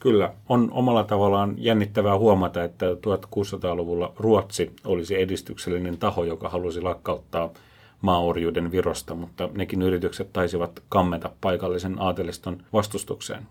Kyllä, 0.00 0.34
on 0.48 0.68
omalla 0.72 1.04
tavallaan 1.04 1.54
jännittävää 1.58 2.18
huomata, 2.18 2.64
että 2.64 2.86
1600-luvulla 2.86 4.12
Ruotsi 4.16 4.72
olisi 4.84 5.20
edistyksellinen 5.20 5.98
taho, 5.98 6.24
joka 6.24 6.48
halusi 6.48 6.80
lakkauttaa 6.80 7.50
maaorjuuden 8.00 8.72
Virosta, 8.72 9.14
mutta 9.14 9.48
nekin 9.54 9.82
yritykset 9.82 10.32
taisivat 10.32 10.82
kammeta 10.88 11.30
paikallisen 11.40 11.96
aateliston 12.00 12.62
vastustukseen. 12.72 13.46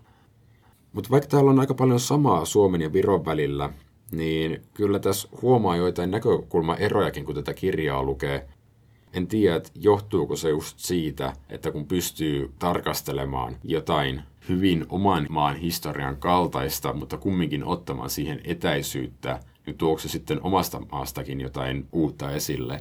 Mutta 0.92 1.10
vaikka 1.10 1.28
täällä 1.28 1.50
on 1.50 1.60
aika 1.60 1.74
paljon 1.74 2.00
samaa 2.00 2.44
Suomen 2.44 2.80
ja 2.80 2.92
Viron 2.92 3.24
välillä, 3.24 3.70
niin 4.10 4.62
kyllä 4.74 4.98
tässä 4.98 5.28
huomaa 5.42 5.76
joitain 5.76 6.10
näkökulmaerojakin, 6.10 7.24
kun 7.24 7.34
tätä 7.34 7.54
kirjaa 7.54 8.02
lukee. 8.02 8.48
En 9.12 9.26
tiedä, 9.26 9.56
että 9.56 9.70
johtuuko 9.74 10.36
se 10.36 10.48
just 10.48 10.78
siitä, 10.78 11.32
että 11.50 11.70
kun 11.70 11.86
pystyy 11.86 12.52
tarkastelemaan 12.58 13.56
jotain 13.64 14.22
hyvin 14.48 14.86
oman 14.88 15.26
maan 15.30 15.56
historian 15.56 16.16
kaltaista, 16.16 16.92
mutta 16.92 17.16
kumminkin 17.16 17.64
ottamaan 17.64 18.10
siihen 18.10 18.40
etäisyyttä, 18.44 19.40
niin 19.66 19.78
tuoko 19.78 19.98
se 20.00 20.08
sitten 20.08 20.42
omasta 20.42 20.80
maastakin 20.92 21.40
jotain 21.40 21.88
uutta 21.92 22.30
esille. 22.30 22.80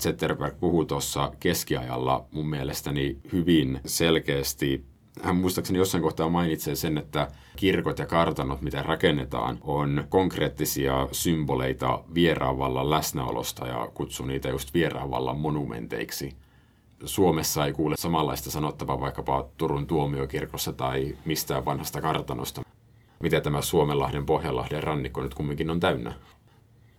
Zetterberg 0.00 0.60
puhuu 0.60 0.84
tuossa 0.84 1.32
keskiajalla 1.40 2.24
mun 2.32 2.48
mielestäni 2.48 3.18
hyvin 3.32 3.80
selkeästi 3.86 4.84
hän 5.22 5.36
muistaakseni 5.36 5.78
jossain 5.78 6.02
kohtaa 6.02 6.28
mainitsee 6.28 6.74
sen, 6.74 6.98
että 6.98 7.28
kirkot 7.56 7.98
ja 7.98 8.06
kartanot, 8.06 8.62
mitä 8.62 8.82
rakennetaan, 8.82 9.58
on 9.62 10.04
konkreettisia 10.08 11.08
symboleita 11.12 12.04
vieraanvallan 12.14 12.90
läsnäolosta 12.90 13.66
ja 13.66 13.88
kutsuu 13.94 14.26
niitä 14.26 14.48
just 14.48 14.74
vieraanvallan 14.74 15.38
monumenteiksi. 15.38 16.36
Suomessa 17.04 17.66
ei 17.66 17.72
kuule 17.72 17.96
samanlaista 17.98 18.50
sanottavaa 18.50 19.00
vaikkapa 19.00 19.48
Turun 19.56 19.86
tuomiokirkossa 19.86 20.72
tai 20.72 21.16
mistään 21.24 21.64
vanhasta 21.64 22.00
kartanosta. 22.00 22.62
Mitä 23.20 23.40
tämä 23.40 23.62
Suomenlahden 23.62 24.26
Pohjanlahden 24.26 24.82
rannikko 24.82 25.22
nyt 25.22 25.34
kumminkin 25.34 25.70
on 25.70 25.80
täynnä? 25.80 26.14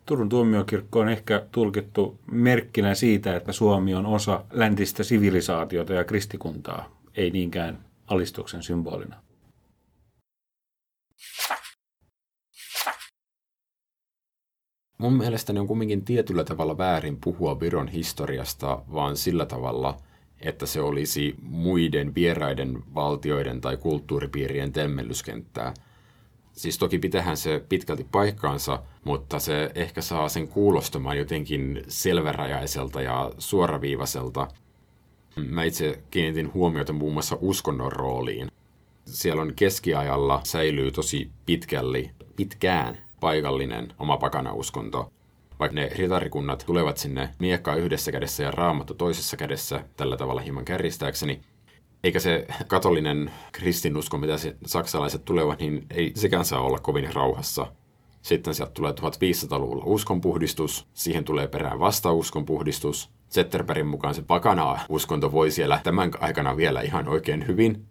Turun 0.05 0.29
tuomiokirkko 0.29 0.99
on 0.99 1.09
ehkä 1.09 1.45
tulkittu 1.51 2.19
merkkinä 2.31 2.95
siitä, 2.95 3.35
että 3.35 3.51
Suomi 3.51 3.95
on 3.95 4.05
osa 4.05 4.45
läntistä 4.51 5.03
sivilisaatiota 5.03 5.93
ja 5.93 6.03
kristikuntaa, 6.03 6.99
ei 7.15 7.31
niinkään 7.31 7.85
alistuksen 8.07 8.63
symbolina. 8.63 9.15
Mun 14.97 15.13
mielestäni 15.13 15.59
on 15.59 15.67
kumminkin 15.67 16.05
tietyllä 16.05 16.43
tavalla 16.43 16.77
väärin 16.77 17.17
puhua 17.21 17.59
Viron 17.59 17.87
historiasta, 17.87 18.81
vaan 18.93 19.17
sillä 19.17 19.45
tavalla, 19.45 19.97
että 20.41 20.65
se 20.65 20.81
olisi 20.81 21.35
muiden 21.41 22.15
vieraiden 22.15 22.83
valtioiden 22.95 23.61
tai 23.61 23.77
kulttuuripiirien 23.77 24.71
temmellyskenttää. 24.71 25.73
Siis 26.55 26.77
toki 26.77 26.99
pitähän 26.99 27.37
se 27.37 27.63
pitkälti 27.69 28.07
paikkaansa, 28.11 28.83
mutta 29.03 29.39
se 29.39 29.71
ehkä 29.75 30.01
saa 30.01 30.29
sen 30.29 30.47
kuulostamaan 30.47 31.17
jotenkin 31.17 31.83
selvärajaiselta 31.87 33.01
ja 33.01 33.31
suoraviivaiselta, 33.37 34.47
Mä 35.35 35.63
itse 35.63 36.03
kiinnitin 36.11 36.53
huomiota 36.53 36.93
muun 36.93 37.13
muassa 37.13 37.37
uskonnon 37.41 37.91
rooliin. 37.91 38.51
Siellä 39.05 39.41
on 39.41 39.53
keskiajalla 39.55 40.41
säilyy 40.43 40.91
tosi 40.91 41.31
pitkälli, 41.45 42.11
pitkään 42.35 42.97
paikallinen 43.19 43.93
oma 43.99 44.17
pakanauskonto. 44.17 45.11
Vaikka 45.59 45.75
ne 45.75 45.89
ritarikunnat 45.95 46.63
tulevat 46.65 46.97
sinne 46.97 47.29
miekkaa 47.39 47.75
yhdessä 47.75 48.11
kädessä 48.11 48.43
ja 48.43 48.51
raamattu 48.51 48.93
toisessa 48.93 49.37
kädessä, 49.37 49.83
tällä 49.97 50.17
tavalla 50.17 50.41
hieman 50.41 50.65
kärjistääkseni, 50.65 51.41
eikä 52.03 52.19
se 52.19 52.47
katolinen 52.67 53.31
kristinusko, 53.51 54.17
mitä 54.17 54.37
se 54.37 54.55
saksalaiset 54.65 55.25
tulevat, 55.25 55.59
niin 55.59 55.85
ei 55.89 56.11
sekään 56.15 56.45
saa 56.45 56.61
olla 56.61 56.79
kovin 56.79 57.13
rauhassa. 57.13 57.67
Sitten 58.21 58.55
sieltä 58.55 58.71
tulee 58.71 58.91
1500-luvulla 58.91 59.83
uskonpuhdistus, 59.85 60.87
siihen 60.93 61.23
tulee 61.23 61.47
perään 61.47 61.79
vasta 61.79 62.11
uskonpuhdistus. 62.11 63.09
Zetterbergin 63.29 63.87
mukaan 63.87 64.15
se 64.15 64.21
pakana 64.21 64.79
uskonto 64.89 65.31
voi 65.31 65.51
siellä 65.51 65.79
tämän 65.83 66.11
aikana 66.19 66.57
vielä 66.57 66.81
ihan 66.81 67.07
oikein 67.07 67.47
hyvin. 67.47 67.85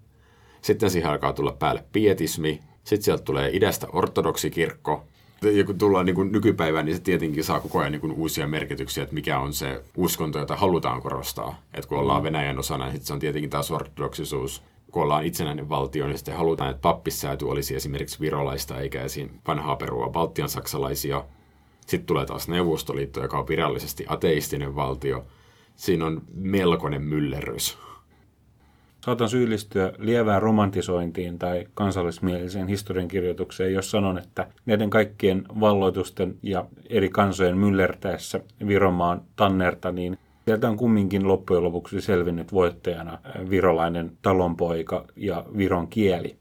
Sitten 0.62 0.90
siihen 0.90 1.10
alkaa 1.10 1.32
tulla 1.32 1.52
päälle 1.52 1.84
pietismi, 1.92 2.60
sitten 2.84 3.02
sieltä 3.02 3.22
tulee 3.22 3.50
idästä 3.52 3.86
ortodoksikirkko, 3.92 5.04
ja 5.50 5.64
kun 5.64 5.78
tullaan 5.78 6.06
niin 6.06 6.16
kuin 6.16 6.32
nykypäivään, 6.32 6.86
niin 6.86 6.96
se 6.96 7.02
tietenkin 7.02 7.44
saa 7.44 7.60
koko 7.60 7.78
ajan 7.78 7.92
niin 7.92 8.00
kuin 8.00 8.12
uusia 8.12 8.46
merkityksiä, 8.46 9.02
että 9.02 9.14
mikä 9.14 9.38
on 9.38 9.52
se 9.52 9.84
uskonto, 9.96 10.38
jota 10.38 10.56
halutaan 10.56 11.02
korostaa. 11.02 11.60
Että 11.74 11.88
kun 11.88 11.98
ollaan 11.98 12.22
mm. 12.22 12.24
Venäjän 12.24 12.58
osana, 12.58 12.88
niin 12.88 13.00
se 13.00 13.12
on 13.12 13.18
tietenkin 13.18 13.50
taas 13.50 13.70
ortodoksisuus. 13.70 14.62
Kun 14.90 15.02
ollaan 15.02 15.24
itsenäinen 15.24 15.68
valtio, 15.68 16.06
niin 16.06 16.18
sitten 16.18 16.36
halutaan, 16.36 16.70
että 16.70 16.80
pappissääty 16.80 17.44
olisi 17.44 17.76
esimerkiksi 17.76 18.20
virolaista 18.20 18.80
eikä 18.80 19.02
esim. 19.02 19.28
vanhaa 19.48 19.76
perua 19.76 20.08
baltian 20.08 20.48
saksalaisia. 20.48 21.24
Sitten 21.86 22.06
tulee 22.06 22.26
taas 22.26 22.48
Neuvostoliitto, 22.48 23.22
joka 23.22 23.38
on 23.38 23.48
virallisesti 23.48 24.04
ateistinen 24.08 24.74
valtio. 24.74 25.24
Siinä 25.76 26.06
on 26.06 26.22
melkoinen 26.34 27.02
myllerrys. 27.02 27.78
Saatan 29.04 29.28
syyllistyä 29.28 29.92
lievään 29.98 30.42
romantisointiin 30.42 31.38
tai 31.38 31.66
kansallismieliseen 31.74 32.68
historiankirjoitukseen, 32.68 33.72
jos 33.72 33.90
sanon, 33.90 34.18
että 34.18 34.46
näiden 34.66 34.90
kaikkien 34.90 35.44
valloitusten 35.60 36.36
ja 36.42 36.64
eri 36.90 37.08
kansojen 37.08 37.58
myllertäessä 37.58 38.40
Viromaan 38.66 39.22
tannerta, 39.36 39.92
niin 39.92 40.18
sieltä 40.44 40.68
on 40.68 40.76
kumminkin 40.76 41.28
loppujen 41.28 41.64
lopuksi 41.64 42.00
selvinnyt 42.00 42.52
voittajana 42.52 43.18
virolainen 43.50 44.12
talonpoika 44.22 45.04
ja 45.16 45.44
viron 45.56 45.88
kieli 45.88 46.36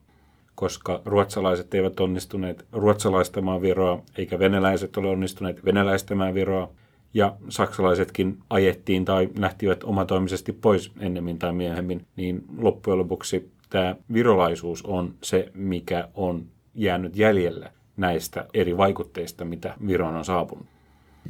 koska 0.56 1.02
ruotsalaiset 1.06 1.74
eivät 1.74 2.00
onnistuneet 2.00 2.66
ruotsalaistamaan 2.72 3.62
Viroa, 3.62 4.02
eikä 4.18 4.40
venäläiset 4.40 4.98
ole 4.98 5.08
onnistuneet 5.08 5.66
venäläistämään 5.66 6.34
Viroa 6.34 6.70
ja 7.14 7.36
saksalaisetkin 7.50 8.40
ajettiin 8.50 9.06
tai 9.06 9.30
lähtivät 9.38 9.84
omatoimisesti 9.84 10.54
pois 10.54 10.92
ennemmin 11.00 11.40
tai 11.40 11.54
myöhemmin, 11.54 12.06
niin 12.16 12.44
loppujen 12.58 13.00
lopuksi 13.00 13.52
tämä 13.70 13.96
virolaisuus 14.14 14.82
on 14.82 15.14
se, 15.24 15.52
mikä 15.54 16.08
on 16.14 16.46
jäänyt 16.76 17.16
jäljelle 17.16 17.72
näistä 17.98 18.46
eri 18.54 18.78
vaikutteista, 18.78 19.46
mitä 19.46 19.76
Viroon 19.88 20.16
on 20.16 20.26
saapunut. 20.26 20.66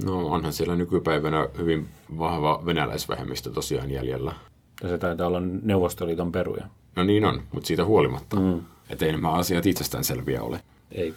No 0.06 0.28
onhan 0.28 0.54
siellä 0.54 0.76
nykypäivänä 0.76 1.48
hyvin 1.58 1.88
vahva 2.18 2.64
venäläisvähemmistö 2.66 3.50
tosiaan 3.50 3.92
jäljellä. 3.92 4.34
Ja 4.84 4.90
se 4.90 4.98
taitaa 4.98 5.28
olla 5.28 5.42
Neuvostoliiton 5.62 6.32
peruja. 6.32 6.68
No 6.96 7.04
niin 7.04 7.26
on, 7.26 7.42
mutta 7.52 7.68
siitä 7.68 7.86
huolimatta. 7.86 8.40
Mm. 8.40 8.62
Että 8.90 9.06
ei 9.06 9.12
nämä 9.12 9.32
asiat 9.32 9.66
itsestäänselviä 9.66 10.44
ole. 10.44 10.60
Ei. 10.92 11.14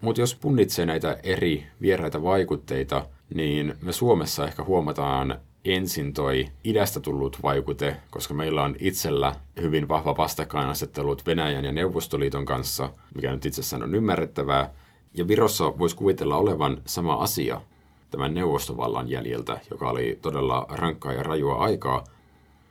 Mutta 0.00 0.20
jos 0.20 0.34
punnitsee 0.34 0.86
näitä 0.86 1.18
eri 1.22 1.66
vieraita 1.80 2.22
vaikutteita, 2.22 3.06
niin 3.34 3.74
me 3.82 3.92
Suomessa 3.92 4.46
ehkä 4.46 4.64
huomataan 4.64 5.40
ensin 5.64 6.12
toi 6.12 6.48
idästä 6.64 7.00
tullut 7.00 7.38
vaikute, 7.42 7.96
koska 8.10 8.34
meillä 8.34 8.62
on 8.62 8.76
itsellä 8.80 9.34
hyvin 9.60 9.88
vahva 9.88 10.16
vastakkainasettelut 10.16 11.26
Venäjän 11.26 11.64
ja 11.64 11.72
Neuvostoliiton 11.72 12.44
kanssa, 12.44 12.90
mikä 13.14 13.32
nyt 13.32 13.46
itsessään 13.46 13.82
on 13.82 13.94
ymmärrettävää. 13.94 14.70
Ja 15.14 15.28
Virossa 15.28 15.78
voisi 15.78 15.96
kuvitella 15.96 16.36
olevan 16.36 16.82
sama 16.84 17.14
asia 17.14 17.60
tämän 18.10 18.34
neuvostovallan 18.34 19.10
jäljiltä, 19.10 19.60
joka 19.70 19.90
oli 19.90 20.18
todella 20.22 20.66
rankkaa 20.68 21.12
ja 21.12 21.22
rajua 21.22 21.54
aikaa. 21.54 22.04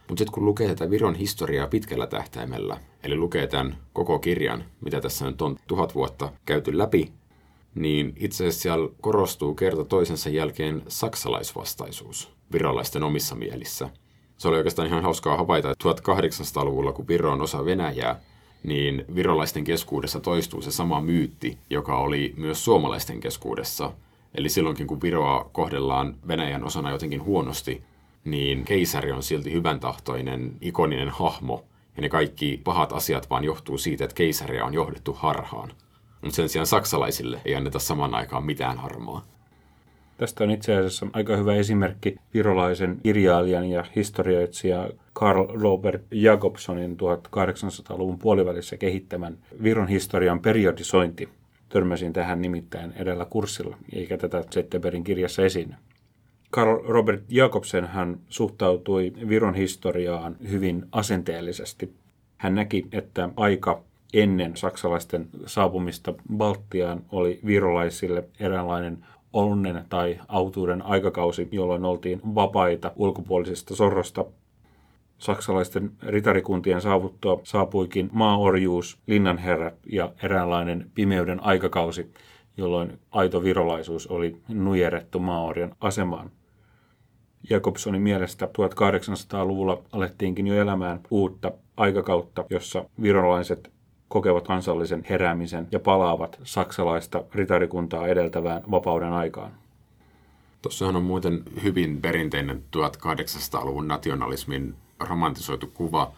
Mutta 0.08 0.22
sitten 0.22 0.34
kun 0.34 0.46
lukee 0.46 0.68
tätä 0.68 0.90
Viron 0.90 1.16
historiaa 1.16 1.68
pitkällä 1.68 2.08
tähtäimellä, 2.08 2.78
eli 3.04 3.18
lukee 3.18 3.48
tämän 3.48 3.78
koko 3.94 4.20
kirjan, 4.20 4.64
mitä 4.82 5.02
tässä 5.02 5.26
nyt 5.26 5.42
on 5.42 5.56
tuhat 5.68 5.96
vuotta 5.96 6.32
käyty 6.46 6.78
läpi, 6.78 7.12
niin 7.76 8.14
itse 8.16 8.44
asiassa 8.44 8.62
siellä 8.62 8.90
korostuu 9.02 9.56
kerta 9.56 9.86
toisensa 9.86 10.30
jälkeen 10.30 10.82
saksalaisvastaisuus 10.88 12.32
virolaisten 12.52 13.04
omissa 13.04 13.36
mielissä. 13.36 13.90
Se 14.38 14.48
oli 14.48 14.58
oikeastaan 14.58 14.88
ihan 14.88 15.04
hauskaa 15.04 15.38
havaita, 15.38 15.72
että 15.72 15.90
1800-luvulla, 15.90 16.94
kun 16.94 17.08
Viro 17.08 17.32
on 17.32 17.42
osa 17.42 17.66
Venäjää, 17.66 18.20
niin 18.64 19.06
virolaisten 19.16 19.64
keskuudessa 19.64 20.20
toistuu 20.20 20.62
se 20.62 20.72
sama 20.72 21.02
myytti, 21.02 21.58
joka 21.70 21.98
oli 21.98 22.34
myös 22.38 22.66
suomalaisten 22.66 23.20
keskuudessa. 23.20 23.92
Eli 24.36 24.50
silloinkin, 24.50 24.88
kun 24.88 25.02
Viroa 25.02 25.50
kohdellaan 25.52 26.16
Venäjän 26.28 26.64
osana 26.64 26.92
jotenkin 26.92 27.24
huonosti, 27.24 27.84
niin 28.26 28.66
keisari 28.66 29.12
on 29.12 29.24
silti 29.24 29.52
hyvän 29.52 29.80
tahtoinen, 29.80 30.58
ikoninen 30.62 31.10
hahmo, 31.10 31.66
ja 31.96 32.02
ne 32.02 32.10
kaikki 32.10 32.62
pahat 32.64 32.94
asiat 32.94 33.30
vaan 33.30 33.44
johtuu 33.44 33.78
siitä, 33.78 34.04
että 34.04 34.16
keisaria 34.16 34.66
on 34.66 34.74
johdettu 34.74 35.14
harhaan 35.14 35.72
mutta 36.26 36.36
sen 36.36 36.50
sijaan 36.50 36.68
saksalaisille 36.68 37.42
ei 37.46 37.56
anneta 37.56 37.80
saman 37.80 38.16
aikaan 38.16 38.46
mitään 38.46 38.78
harmaa. 38.78 39.26
Tästä 40.18 40.44
on 40.44 40.52
itse 40.52 40.76
asiassa 40.76 41.08
aika 41.14 41.36
hyvä 41.38 41.56
esimerkki 41.56 42.16
virolaisen 42.34 42.98
kirjailijan 43.04 43.66
ja 43.70 43.86
historioitsija 43.96 44.90
Karl 45.14 45.48
Robert 45.62 46.02
Jakobsonin 46.12 46.98
1800-luvun 46.98 48.20
puolivälissä 48.20 48.78
kehittämän 48.78 49.38
Viron 49.64 49.88
historian 49.88 50.40
periodisointi. 50.40 51.30
Törmäsin 51.70 52.14
tähän 52.14 52.42
nimittäin 52.42 52.94
edellä 52.96 53.26
kurssilla, 53.26 53.78
eikä 53.94 54.18
tätä 54.18 54.44
Zetterbergin 54.52 55.04
kirjassa 55.04 55.42
esiin. 55.42 55.76
Karl 56.52 56.84
Robert 56.88 57.24
Jakobsen 57.30 57.88
hän 57.88 58.20
suhtautui 58.30 59.14
Viron 59.30 59.56
historiaan 59.56 60.36
hyvin 60.52 60.86
asenteellisesti. 60.92 61.94
Hän 62.38 62.56
näki, 62.56 62.86
että 62.92 63.30
aika 63.38 63.82
ennen 64.16 64.58
saksalaisten 64.58 65.30
saapumista 65.46 66.14
Baltiaan 66.38 67.02
oli 67.12 67.40
virolaisille 67.46 68.24
eräänlainen 68.40 69.06
onnen 69.34 69.86
tai 69.90 70.20
autuuden 70.28 70.82
aikakausi, 70.82 71.48
jolloin 71.52 71.86
oltiin 71.86 72.22
vapaita 72.36 72.92
ulkopuolisesta 72.96 73.76
sorrosta. 73.76 74.26
Saksalaisten 75.18 75.92
ritarikuntien 76.04 76.82
saavuttua 76.82 77.42
saapuikin 77.44 78.10
maaorjuus, 78.12 78.98
linnanherrat 79.08 79.76
ja 79.92 80.12
eräänlainen 80.24 80.92
pimeyden 80.94 81.44
aikakausi, 81.44 82.14
jolloin 82.58 83.00
aito 83.12 83.44
virolaisuus 83.44 84.08
oli 84.08 84.38
nujerettu 84.48 85.20
maaorjan 85.20 85.76
asemaan. 85.80 86.32
Jakobsonin 87.50 88.02
mielestä 88.02 88.46
1800-luvulla 88.46 89.84
alettiinkin 89.92 90.48
jo 90.48 90.56
elämään 90.56 91.00
uutta 91.12 91.52
aikakautta, 91.78 92.46
jossa 92.50 92.86
virolaiset 93.02 93.75
kokevat 94.10 94.48
kansallisen 94.48 95.06
heräämisen 95.10 95.68
ja 95.72 95.80
palaavat 95.80 96.40
saksalaista 96.44 97.24
ritarikuntaa 97.34 98.08
edeltävään 98.08 98.64
vapauden 98.72 99.14
aikaan. 99.14 99.52
Tuossahan 100.62 100.96
on 100.96 101.04
muuten 101.04 101.44
hyvin 101.64 102.02
perinteinen 102.02 102.64
1800-luvun 102.78 103.88
nationalismin 103.88 104.76
romantisoitu 105.00 105.68
kuva. 105.68 106.12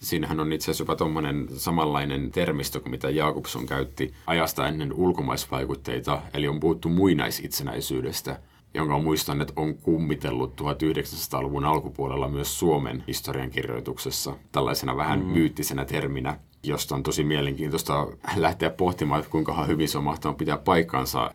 Siinähän 0.00 0.40
on 0.40 0.52
itse 0.52 0.64
asiassa 0.64 0.82
jopa 0.82 0.96
tuommoinen 0.96 1.48
samanlainen 1.56 2.30
termistö 2.30 2.80
kuin 2.80 2.90
mitä 2.90 3.10
Jakobson 3.10 3.66
käytti 3.66 4.14
ajasta 4.26 4.68
ennen 4.68 4.92
ulkomaisvaikutteita, 4.92 6.22
eli 6.34 6.48
on 6.48 6.60
puhuttu 6.60 6.88
muinaisitsenäisyydestä, 6.88 8.38
jonka 8.74 8.98
muistan, 8.98 9.40
että 9.40 9.52
on 9.56 9.74
kummitellut 9.74 10.60
1900-luvun 10.60 11.64
alkupuolella 11.64 12.28
myös 12.28 12.58
Suomen 12.58 13.04
historiankirjoituksessa 13.08 14.36
tällaisena 14.52 14.96
vähän 14.96 15.20
mm. 15.20 15.26
myyttisenä 15.26 15.84
terminä 15.84 16.38
josta 16.62 16.94
on 16.94 17.02
tosi 17.02 17.24
mielenkiintoista 17.24 18.06
lähteä 18.36 18.70
pohtimaan, 18.70 19.20
että 19.20 19.30
kuinka 19.30 19.64
hyvin 19.64 19.88
se 19.88 19.98
on 19.98 20.04
mahtanut 20.04 20.36
pitää 20.36 20.56
paikkansa. 20.56 21.34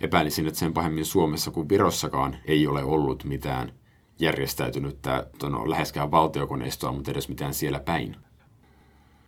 Epäilisin, 0.00 0.46
että 0.46 0.58
sen 0.58 0.72
pahemmin 0.72 1.04
Suomessa 1.04 1.50
kuin 1.50 1.68
Virossakaan 1.68 2.36
ei 2.44 2.66
ole 2.66 2.84
ollut 2.84 3.24
mitään 3.24 3.72
järjestäytynyttä 4.18 5.26
no, 5.42 5.70
läheskään 5.70 6.10
valtiokoneistoa, 6.10 6.92
mutta 6.92 7.10
edes 7.10 7.28
mitään 7.28 7.54
siellä 7.54 7.80
päin. 7.80 8.16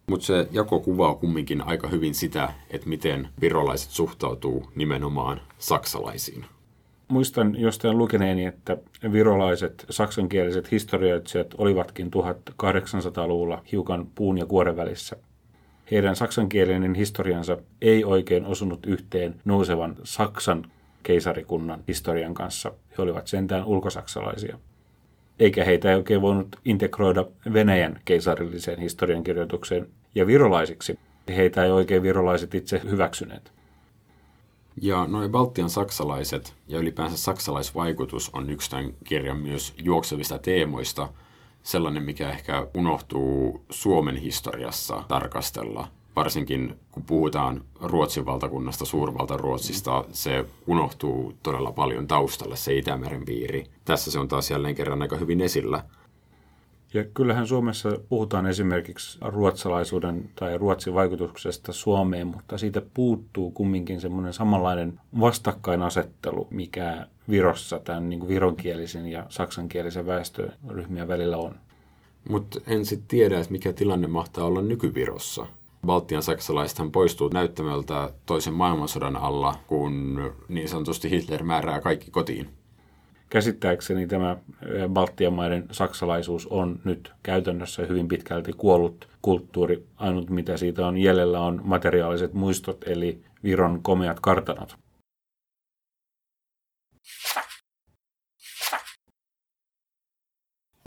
Mutta 0.06 0.26
se 0.26 0.48
jako 0.50 0.80
kuvaa 0.80 1.14
kumminkin 1.14 1.62
aika 1.62 1.88
hyvin 1.88 2.14
sitä, 2.14 2.52
että 2.70 2.88
miten 2.88 3.28
virolaiset 3.40 3.90
suhtautuu 3.90 4.70
nimenomaan 4.74 5.40
saksalaisiin. 5.58 6.44
Muistan 7.08 7.60
jostain 7.60 7.98
lukeneeni, 7.98 8.46
että 8.46 8.76
virolaiset 9.12 9.86
saksankieliset 9.90 10.70
historioitsijat 10.70 11.54
olivatkin 11.58 12.10
1800-luvulla 12.10 13.62
hiukan 13.72 14.06
puun 14.14 14.38
ja 14.38 14.46
kuoren 14.46 14.76
välissä. 14.76 15.16
Heidän 15.90 16.16
saksankielinen 16.16 16.94
historiansa 16.94 17.58
ei 17.82 18.04
oikein 18.04 18.46
osunut 18.46 18.86
yhteen 18.86 19.34
nousevan 19.44 19.96
Saksan 20.04 20.70
keisarikunnan 21.02 21.84
historian 21.88 22.34
kanssa. 22.34 22.72
He 22.98 23.02
olivat 23.02 23.26
sentään 23.26 23.64
ulkosaksalaisia. 23.64 24.58
Eikä 25.38 25.64
heitä 25.64 25.90
ei 25.90 25.96
oikein 25.96 26.20
voinut 26.22 26.56
integroida 26.64 27.24
Venäjän 27.52 28.00
keisarilliseen 28.04 28.78
historiankirjoitukseen 28.78 29.88
ja 30.14 30.26
virolaisiksi. 30.26 30.98
Heitä 31.28 31.64
ei 31.64 31.70
oikein 31.70 32.02
virolaiset 32.02 32.54
itse 32.54 32.80
hyväksyneet. 32.90 33.52
Ja 34.82 35.06
noin 35.06 35.30
Baltian 35.30 35.70
saksalaiset 35.70 36.54
ja 36.68 36.78
ylipäänsä 36.78 37.16
saksalaisvaikutus 37.16 38.30
on 38.32 38.50
yksi 38.50 38.70
tämän 38.70 38.92
kirjan 39.04 39.36
myös 39.36 39.74
juoksevista 39.82 40.38
teemoista, 40.38 41.08
sellainen 41.62 42.02
mikä 42.02 42.30
ehkä 42.30 42.66
unohtuu 42.74 43.64
Suomen 43.70 44.16
historiassa 44.16 45.02
tarkastella. 45.08 45.88
varsinkin 46.16 46.76
kun 46.90 47.02
puhutaan 47.02 47.64
Ruotsin 47.80 48.26
valtakunnasta, 48.26 48.84
suurvalta 48.84 49.36
Ruotsista, 49.36 50.04
se 50.12 50.44
unohtuu 50.66 51.34
todella 51.42 51.72
paljon 51.72 52.06
taustalle, 52.06 52.56
se 52.56 52.76
Itämeren 52.76 53.24
piiri. 53.24 53.64
Tässä 53.84 54.10
se 54.10 54.18
on 54.18 54.28
taas 54.28 54.50
jälleen 54.50 54.74
kerran 54.74 55.02
aika 55.02 55.16
hyvin 55.16 55.40
esillä. 55.40 55.84
Ja 56.94 57.04
kyllähän 57.04 57.46
Suomessa 57.46 57.88
puhutaan 58.08 58.46
esimerkiksi 58.46 59.18
ruotsalaisuuden 59.22 60.30
tai 60.34 60.58
ruotsin 60.58 60.94
vaikutuksesta 60.94 61.72
Suomeen, 61.72 62.26
mutta 62.26 62.58
siitä 62.58 62.82
puuttuu 62.94 63.50
kumminkin 63.50 64.00
semmoinen 64.00 64.32
samanlainen 64.32 65.00
vastakkainasettelu, 65.20 66.48
mikä 66.50 67.06
Virossa 67.30 67.78
tämän 67.78 68.08
niin 68.08 68.20
kuin 68.20 68.28
vironkielisen 68.28 69.06
ja 69.06 69.26
saksankielisen 69.28 70.06
väestöryhmien 70.06 71.08
välillä 71.08 71.36
on. 71.36 71.54
Mutta 72.28 72.60
en 72.66 72.86
sitten 72.86 73.08
tiedä, 73.08 73.38
että 73.38 73.52
mikä 73.52 73.72
tilanne 73.72 74.06
mahtaa 74.06 74.44
olla 74.44 74.62
nykyvirossa. 74.62 75.46
Baltian 75.86 76.22
saksalaisethan 76.22 76.90
poistuu 76.90 77.28
näyttämöltä 77.28 78.10
toisen 78.26 78.54
maailmansodan 78.54 79.16
alla, 79.16 79.54
kun 79.66 80.20
niin 80.48 80.68
sanotusti 80.68 81.10
Hitler 81.10 81.42
määrää 81.42 81.80
kaikki 81.80 82.10
kotiin. 82.10 82.57
Käsittääkseni 83.30 84.06
tämä 84.06 84.36
Baltian 84.88 85.32
maiden 85.32 85.68
saksalaisuus 85.72 86.46
on 86.46 86.80
nyt 86.84 87.12
käytännössä 87.22 87.86
hyvin 87.86 88.08
pitkälti 88.08 88.52
kuollut 88.52 89.08
kulttuuri. 89.22 89.86
Ainut 89.96 90.30
mitä 90.30 90.56
siitä 90.56 90.86
on 90.86 90.98
jäljellä 90.98 91.40
on 91.40 91.60
materiaaliset 91.64 92.34
muistot, 92.34 92.84
eli 92.86 93.22
Viron 93.44 93.82
komeat 93.82 94.20
kartanot. 94.20 94.76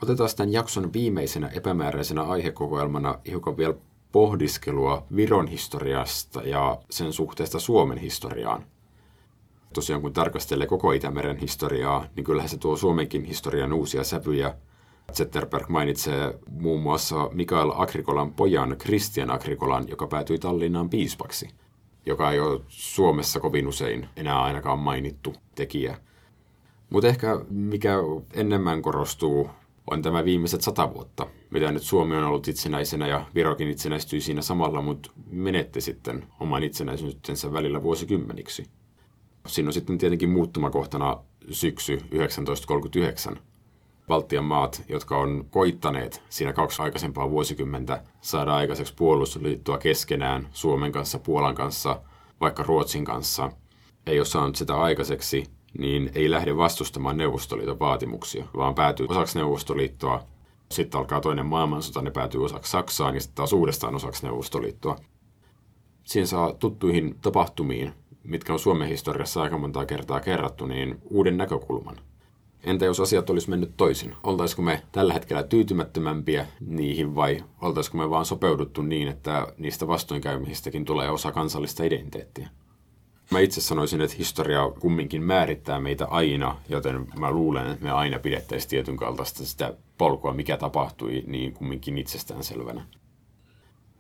Otetaan 0.01 0.30
tämän 0.38 0.54
jakson 0.54 0.93
viimeisenä 0.93 1.47
epämääräisenä 1.47 2.23
aihekokoelmana 2.23 3.19
hiukan 3.27 3.58
vielä 3.58 3.73
pohdiskelua 4.12 5.08
Viron 5.15 5.47
historiasta 5.47 6.41
ja 6.41 6.82
sen 6.89 7.13
suhteesta 7.13 7.60
Suomen 7.60 7.97
historiaan. 7.97 8.65
Tosiaan 9.73 10.01
kun 10.01 10.13
tarkastelee 10.13 10.67
koko 10.67 10.91
Itämeren 10.91 11.38
historiaa, 11.38 12.05
niin 12.15 12.23
kyllähän 12.23 12.49
se 12.49 12.57
tuo 12.57 12.77
Suomenkin 12.77 13.23
historian 13.23 13.73
uusia 13.73 14.03
sävyjä. 14.03 14.55
Zetterberg 15.13 15.69
mainitsee 15.69 16.39
muun 16.51 16.81
muassa 16.81 17.29
Mikael 17.34 17.71
Agrikolan 17.75 18.34
pojan 18.34 18.75
Christian 18.77 19.31
Agrikolan, 19.31 19.88
joka 19.88 20.07
päätyi 20.07 20.39
Tallinnaan 20.39 20.89
piispaksi, 20.89 21.49
joka 22.05 22.31
ei 22.31 22.39
ole 22.39 22.62
Suomessa 22.67 23.39
kovin 23.39 23.67
usein 23.67 24.07
enää 24.15 24.41
ainakaan 24.41 24.79
mainittu 24.79 25.36
tekijä. 25.55 25.97
Mutta 26.89 27.07
ehkä 27.07 27.39
mikä 27.49 27.95
enemmän 28.34 28.81
korostuu 28.81 29.49
on 29.91 30.01
tämä 30.01 30.25
viimeiset 30.25 30.62
sata 30.62 30.93
vuotta, 30.93 31.27
mitä 31.49 31.71
nyt 31.71 31.84
Suomi 31.84 32.15
on 32.15 32.23
ollut 32.23 32.47
itsenäisenä 32.47 33.07
ja 33.07 33.25
Virokin 33.36 33.67
itsenäistyi 33.67 34.21
siinä 34.21 34.41
samalla, 34.41 34.81
mutta 34.81 35.12
menetti 35.31 35.81
sitten 35.81 36.27
oman 36.39 36.63
itsenäisyytensä 36.63 37.53
välillä 37.53 37.84
vuosikymmeniksi. 37.84 38.65
Siinä 39.47 39.69
on 39.69 39.73
sitten 39.73 39.97
tietenkin 39.97 40.30
muuttumakohtana 40.30 41.17
syksy 41.51 41.97
1939. 41.97 43.39
Baltian 44.08 44.45
maat, 44.45 44.84
jotka 44.89 45.17
on 45.17 45.45
koittaneet 45.49 46.23
siinä 46.30 46.54
kaksi 46.54 46.82
aikaisempaa 46.82 47.30
vuosikymmentä 47.30 48.04
saada 48.21 48.56
aikaiseksi 48.56 48.93
puolustusliittoa 48.95 49.77
keskenään 49.77 50.47
Suomen 50.51 50.91
kanssa, 50.91 51.19
Puolan 51.19 51.56
kanssa, 51.56 52.01
vaikka 52.41 52.63
Ruotsin 52.63 53.06
kanssa, 53.06 53.51
ei 54.06 54.19
ole 54.19 54.25
saanut 54.25 54.56
sitä 54.56 54.75
aikaiseksi, 54.75 55.43
niin 55.77 56.12
ei 56.15 56.32
lähde 56.32 56.58
vastustamaan 56.58 57.17
Neuvostoliiton 57.17 57.80
vaatimuksia, 57.80 58.45
vaan 58.56 58.75
päätyy 58.75 59.06
osaksi 59.10 59.39
Neuvostoliittoa. 59.39 60.23
Sitten 60.71 60.99
alkaa 60.99 61.21
toinen 61.21 61.45
maailmansota, 61.45 62.01
ne 62.01 62.12
päätyy 62.12 62.45
osaksi 62.45 62.71
Saksaan 62.71 63.13
ja 63.13 63.21
sitten 63.21 63.36
taas 63.36 63.54
uudestaan 63.54 63.95
osaksi 63.95 64.25
Neuvostoliittoa. 64.25 64.95
Siinä 66.04 66.25
saa 66.25 66.54
tuttuihin 66.54 67.15
tapahtumiin, 67.21 67.93
mitkä 68.23 68.53
on 68.53 68.60
Suomen 68.60 68.88
historiassa 68.88 69.41
aika 69.41 69.57
monta 69.57 69.86
kertaa 69.86 70.19
kerrattu, 70.19 70.65
niin 70.65 70.97
uuden 71.10 71.38
näkökulman. 71.38 71.95
Entä 72.63 72.86
jos 72.86 72.99
asiat 72.99 73.29
olisi 73.29 73.49
mennyt 73.49 73.71
toisin? 73.77 74.15
Oltaisiko 74.23 74.62
me 74.62 74.81
tällä 74.91 75.13
hetkellä 75.13 75.43
tyytymättömämpiä 75.43 76.47
niihin 76.60 77.15
vai 77.15 77.43
oltaisiko 77.62 77.97
me 77.97 78.10
vaan 78.10 78.25
sopeuduttu 78.25 78.81
niin, 78.81 79.07
että 79.07 79.47
niistä 79.57 79.88
vastoinkäymisistäkin 79.88 80.86
tulee 80.86 81.10
osa 81.10 81.31
kansallista 81.31 81.84
identiteettiä? 81.84 82.49
Mä 83.31 83.39
itse 83.39 83.62
sanoisin, 83.62 84.01
että 84.01 84.15
historia 84.17 84.71
kumminkin 84.79 85.23
määrittää 85.23 85.79
meitä 85.79 86.05
aina, 86.05 86.57
joten 86.69 87.07
mä 87.19 87.31
luulen, 87.31 87.71
että 87.71 87.84
me 87.84 87.91
aina 87.91 88.19
pidettäisiin 88.19 88.69
tietyn 88.69 88.97
kaltaista 88.97 89.45
sitä 89.45 89.73
polkua, 89.97 90.34
mikä 90.34 90.57
tapahtui, 90.57 91.23
niin 91.27 91.53
kumminkin 91.53 91.97
itsestäänselvänä. 91.97 92.86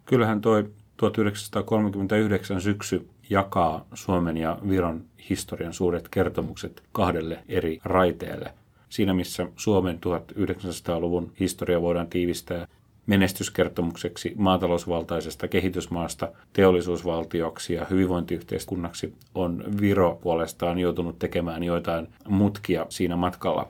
Kyllähän 0.05 0.41
toi 0.41 0.69
1939 0.97 2.61
syksy 2.61 3.09
jakaa 3.31 3.85
Suomen 3.93 4.37
ja 4.37 4.57
Viron 4.69 5.03
historian 5.29 5.73
suuret 5.73 6.07
kertomukset 6.09 6.83
kahdelle 6.91 7.39
eri 7.47 7.79
raiteelle. 7.83 8.53
Siinä 8.89 9.13
missä 9.13 9.47
Suomen 9.55 9.99
1900-luvun 10.05 11.31
historia 11.39 11.81
voidaan 11.81 12.07
tiivistää 12.07 12.67
menestyskertomukseksi 13.05 14.33
maatalousvaltaisesta 14.37 15.47
kehitysmaasta 15.47 16.31
teollisuusvaltioksi 16.53 17.73
ja 17.73 17.85
hyvinvointiyhteiskunnaksi 17.89 19.13
on 19.35 19.63
Viro 19.81 20.19
puolestaan 20.21 20.79
joutunut 20.79 21.19
tekemään 21.19 21.63
joitain 21.63 22.07
mutkia 22.27 22.85
siinä 22.89 23.15
matkalla. 23.15 23.67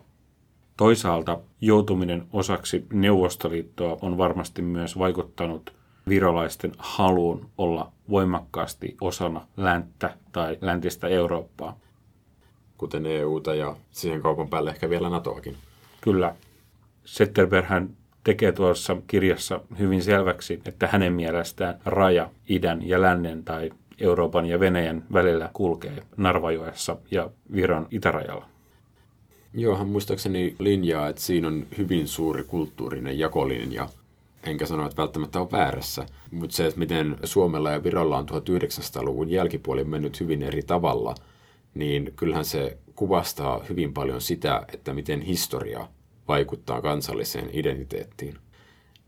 Toisaalta 0.78 1.40
joutuminen 1.62 2.24
osaksi 2.34 2.86
Neuvostoliittoa 2.94 3.98
on 4.02 4.18
varmasti 4.18 4.62
myös 4.62 5.00
vaikuttanut 5.00 5.74
virolaisten 6.12 6.72
haluun 6.78 7.50
olla 7.58 7.92
voimakkaasti 8.10 8.98
osana 9.02 9.48
länttä 9.58 10.18
tai 10.32 10.58
läntistä 10.62 11.08
Eurooppaa. 11.08 11.80
Kuten 12.78 13.06
EUta 13.06 13.56
ja 13.56 13.76
siihen 13.92 14.22
kaupan 14.22 14.50
päälle 14.50 14.70
ehkä 14.70 14.90
vielä 14.90 15.10
NATOakin. 15.10 15.58
Kyllä. 16.02 16.36
Zetterberghän 17.06 17.90
tekee 18.24 18.52
tuossa 18.52 18.98
kirjassa 19.08 19.60
hyvin 19.80 20.04
selväksi, 20.04 20.62
että 20.66 20.88
hänen 20.88 21.14
mielestään 21.14 21.80
raja 21.86 22.30
idän 22.50 22.88
ja 22.88 23.02
lännen 23.02 23.44
tai 23.44 23.72
Euroopan 24.00 24.46
ja 24.46 24.60
Venäjän 24.60 25.04
välillä 25.14 25.50
kulkee 25.54 26.04
Narvajoessa 26.18 26.98
ja 27.12 27.30
Viron 27.56 27.88
itärajalla. 27.92 28.46
Joo, 29.54 29.78
hän 29.78 29.88
muistaakseni 29.88 30.56
linjaa, 30.60 31.10
että 31.10 31.22
siinä 31.22 31.48
on 31.48 31.68
hyvin 31.78 32.08
suuri 32.08 32.44
kulttuurinen 32.44 33.20
jakolinja. 33.20 33.90
Enkä 34.44 34.66
sano, 34.66 34.86
että 34.86 35.02
välttämättä 35.02 35.42
on 35.42 35.52
väärässä, 35.52 36.06
mutta 36.32 36.56
se, 36.56 36.68
että 36.68 36.80
miten 36.80 37.18
Suomella 37.24 37.72
ja 37.72 37.84
Virolla 37.84 38.18
on 38.18 38.30
1900-luvun 38.30 39.30
jälkipuoli 39.30 39.84
mennyt 39.84 40.20
hyvin 40.20 40.44
eri 40.44 40.62
tavalla, 40.62 41.16
niin 41.74 42.14
kyllähän 42.16 42.46
se 42.46 42.78
kuvastaa 42.96 43.64
hyvin 43.70 43.94
paljon 43.94 44.22
sitä, 44.22 44.66
että 44.74 44.94
miten 44.94 45.22
historia 45.22 45.88
vaikuttaa 46.28 46.82
kansalliseen 46.82 47.50
identiteettiin. 47.54 48.38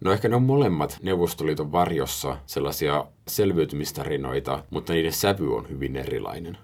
No 0.04 0.12
ehkä 0.12 0.28
ne 0.28 0.36
on 0.36 0.43
molemmat 0.43 1.00
Neuvostoliiton 1.02 1.72
varjossa 1.72 2.38
sellaisia 2.46 3.06
selviytymistarinoita, 3.28 4.63
mutta 4.69 4.93
niiden 4.93 5.13
sävy 5.13 5.56
on 5.56 5.69
hyvin 5.69 5.96
erilainen. 5.96 6.58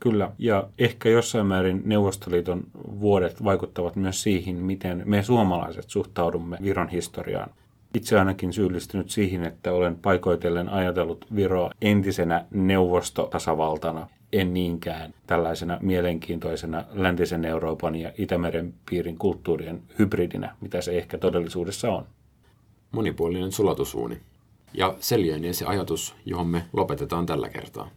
Kyllä, 0.00 0.32
ja 0.38 0.68
ehkä 0.78 1.08
jossain 1.08 1.46
määrin 1.46 1.82
Neuvostoliiton 1.84 2.62
vuodet 3.00 3.44
vaikuttavat 3.44 3.96
myös 3.96 4.22
siihen, 4.22 4.56
miten 4.56 5.02
me 5.04 5.22
suomalaiset 5.22 5.90
suhtaudumme 5.90 6.58
Viron 6.62 6.88
historiaan. 6.88 7.50
Itse 7.94 8.18
ainakin 8.18 8.52
syyllistynyt 8.52 9.10
siihen, 9.10 9.44
että 9.44 9.72
olen 9.72 9.96
paikoitellen 9.96 10.68
ajatellut 10.68 11.26
Viroa 11.34 11.70
entisenä 11.82 12.44
neuvostotasavaltana, 12.50 14.08
en 14.32 14.54
niinkään 14.54 15.14
tällaisena 15.26 15.78
mielenkiintoisena 15.82 16.84
läntisen 16.92 17.44
Euroopan 17.44 17.96
ja 17.96 18.12
Itämeren 18.18 18.74
piirin 18.90 19.18
kulttuurien 19.18 19.82
hybridinä, 19.98 20.56
mitä 20.60 20.80
se 20.80 20.98
ehkä 20.98 21.18
todellisuudessa 21.18 21.92
on. 21.92 22.06
Monipuolinen 22.92 23.52
sulatusuuni. 23.52 24.20
Ja 24.74 24.94
seljöinen 25.00 25.54
se 25.54 25.64
ajatus, 25.64 26.14
johon 26.24 26.46
me 26.46 26.64
lopetetaan 26.72 27.26
tällä 27.26 27.48
kertaa. 27.48 27.90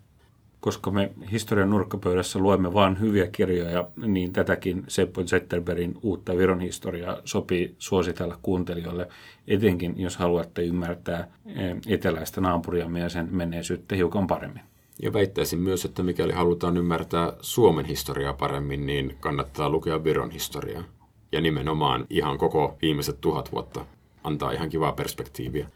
Koska 0.61 0.91
me 0.91 1.11
historian 1.31 1.69
nurkkapöydässä 1.69 2.39
luemme 2.39 2.73
vain 2.73 2.99
hyviä 2.99 3.27
kirjoja, 3.27 3.87
niin 3.95 4.33
tätäkin 4.33 4.83
Seppo 4.87 5.23
Zetterbergin 5.23 5.97
uutta 6.01 6.37
Viron 6.37 6.59
historiaa 6.59 7.17
sopii 7.25 7.75
suositella 7.77 8.37
kuuntelijoille, 8.41 9.07
etenkin 9.47 9.93
jos 9.97 10.17
haluatte 10.17 10.63
ymmärtää 10.63 11.27
eh, 11.45 11.75
eteläistä 11.87 12.41
naapuriamme 12.41 12.99
ja 12.99 13.09
sen 13.09 13.27
menneisyyttä 13.31 13.95
hiukan 13.95 14.27
paremmin. 14.27 14.61
Ja 15.01 15.13
väittäisin 15.13 15.59
myös, 15.59 15.85
että 15.85 16.03
mikäli 16.03 16.33
halutaan 16.33 16.77
ymmärtää 16.77 17.33
Suomen 17.41 17.85
historiaa 17.85 18.33
paremmin, 18.33 18.85
niin 18.85 19.17
kannattaa 19.19 19.69
lukea 19.69 20.03
Viron 20.03 20.31
historiaa. 20.31 20.83
Ja 21.31 21.41
nimenomaan 21.41 22.05
ihan 22.09 22.37
koko 22.37 22.77
viimeiset 22.81 23.21
tuhat 23.21 23.51
vuotta 23.51 23.85
antaa 24.23 24.51
ihan 24.51 24.69
kivaa 24.69 24.91
perspektiiviä. 24.91 25.67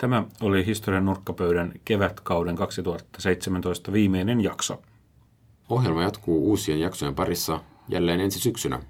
Tämä 0.00 0.24
oli 0.40 0.66
historian 0.66 1.04
nurkkapöydän 1.04 1.72
kevätkauden 1.84 2.56
2017 2.56 3.92
viimeinen 3.92 4.40
jakso. 4.40 4.82
Ohjelma 5.68 6.02
jatkuu 6.02 6.48
uusien 6.48 6.80
jaksojen 6.80 7.14
parissa 7.14 7.60
jälleen 7.88 8.20
ensi 8.20 8.40
syksynä. 8.40 8.80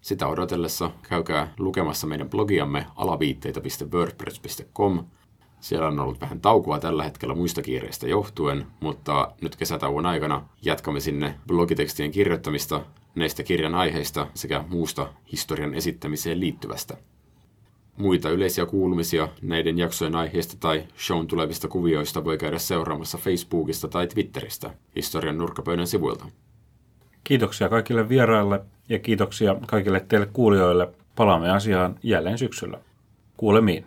Sitä 0.00 0.26
odotellessa 0.26 0.90
käykää 1.08 1.54
lukemassa 1.58 2.06
meidän 2.06 2.30
blogiamme 2.30 2.86
alaviitteitä.wordpress.com– 2.96 5.04
Siellä 5.60 5.88
on 5.88 6.00
ollut 6.00 6.20
vähän 6.20 6.40
taukoa 6.40 6.78
tällä 6.78 7.04
hetkellä 7.04 7.34
muista 7.34 7.62
kiireistä 7.62 8.08
johtuen, 8.08 8.66
mutta 8.80 9.32
nyt 9.40 9.56
kesätauon 9.56 10.06
aikana 10.06 10.48
jatkamme 10.62 11.00
sinne 11.00 11.34
blogitekstien 11.46 12.10
kirjoittamista 12.10 12.86
näistä 13.14 13.42
kirjan 13.42 13.74
aiheista 13.74 14.26
sekä 14.34 14.64
muusta 14.68 15.12
historian 15.32 15.74
esittämiseen 15.74 16.40
liittyvästä. 16.40 16.96
Muita 17.96 18.30
yleisiä 18.30 18.66
kuulumisia 18.66 19.28
näiden 19.42 19.78
jaksojen 19.78 20.16
aiheista 20.16 20.56
tai 20.60 20.84
shown 20.98 21.26
tulevista 21.26 21.68
kuvioista 21.68 22.24
voi 22.24 22.38
käydä 22.38 22.58
seuraamassa 22.58 23.18
Facebookista 23.18 23.88
tai 23.88 24.06
Twitteristä 24.06 24.70
historian 24.96 25.38
nurkkapöydän 25.38 25.86
sivuilta. 25.86 26.26
Kiitoksia 27.24 27.68
kaikille 27.68 28.08
vieraille 28.08 28.60
ja 28.88 28.98
kiitoksia 28.98 29.56
kaikille 29.66 30.00
teille 30.00 30.26
kuulijoille. 30.26 30.88
Palaamme 31.16 31.50
asiaan 31.50 31.94
jälleen 32.02 32.38
syksyllä. 32.38 32.78
Kuulemiin. 33.36 33.86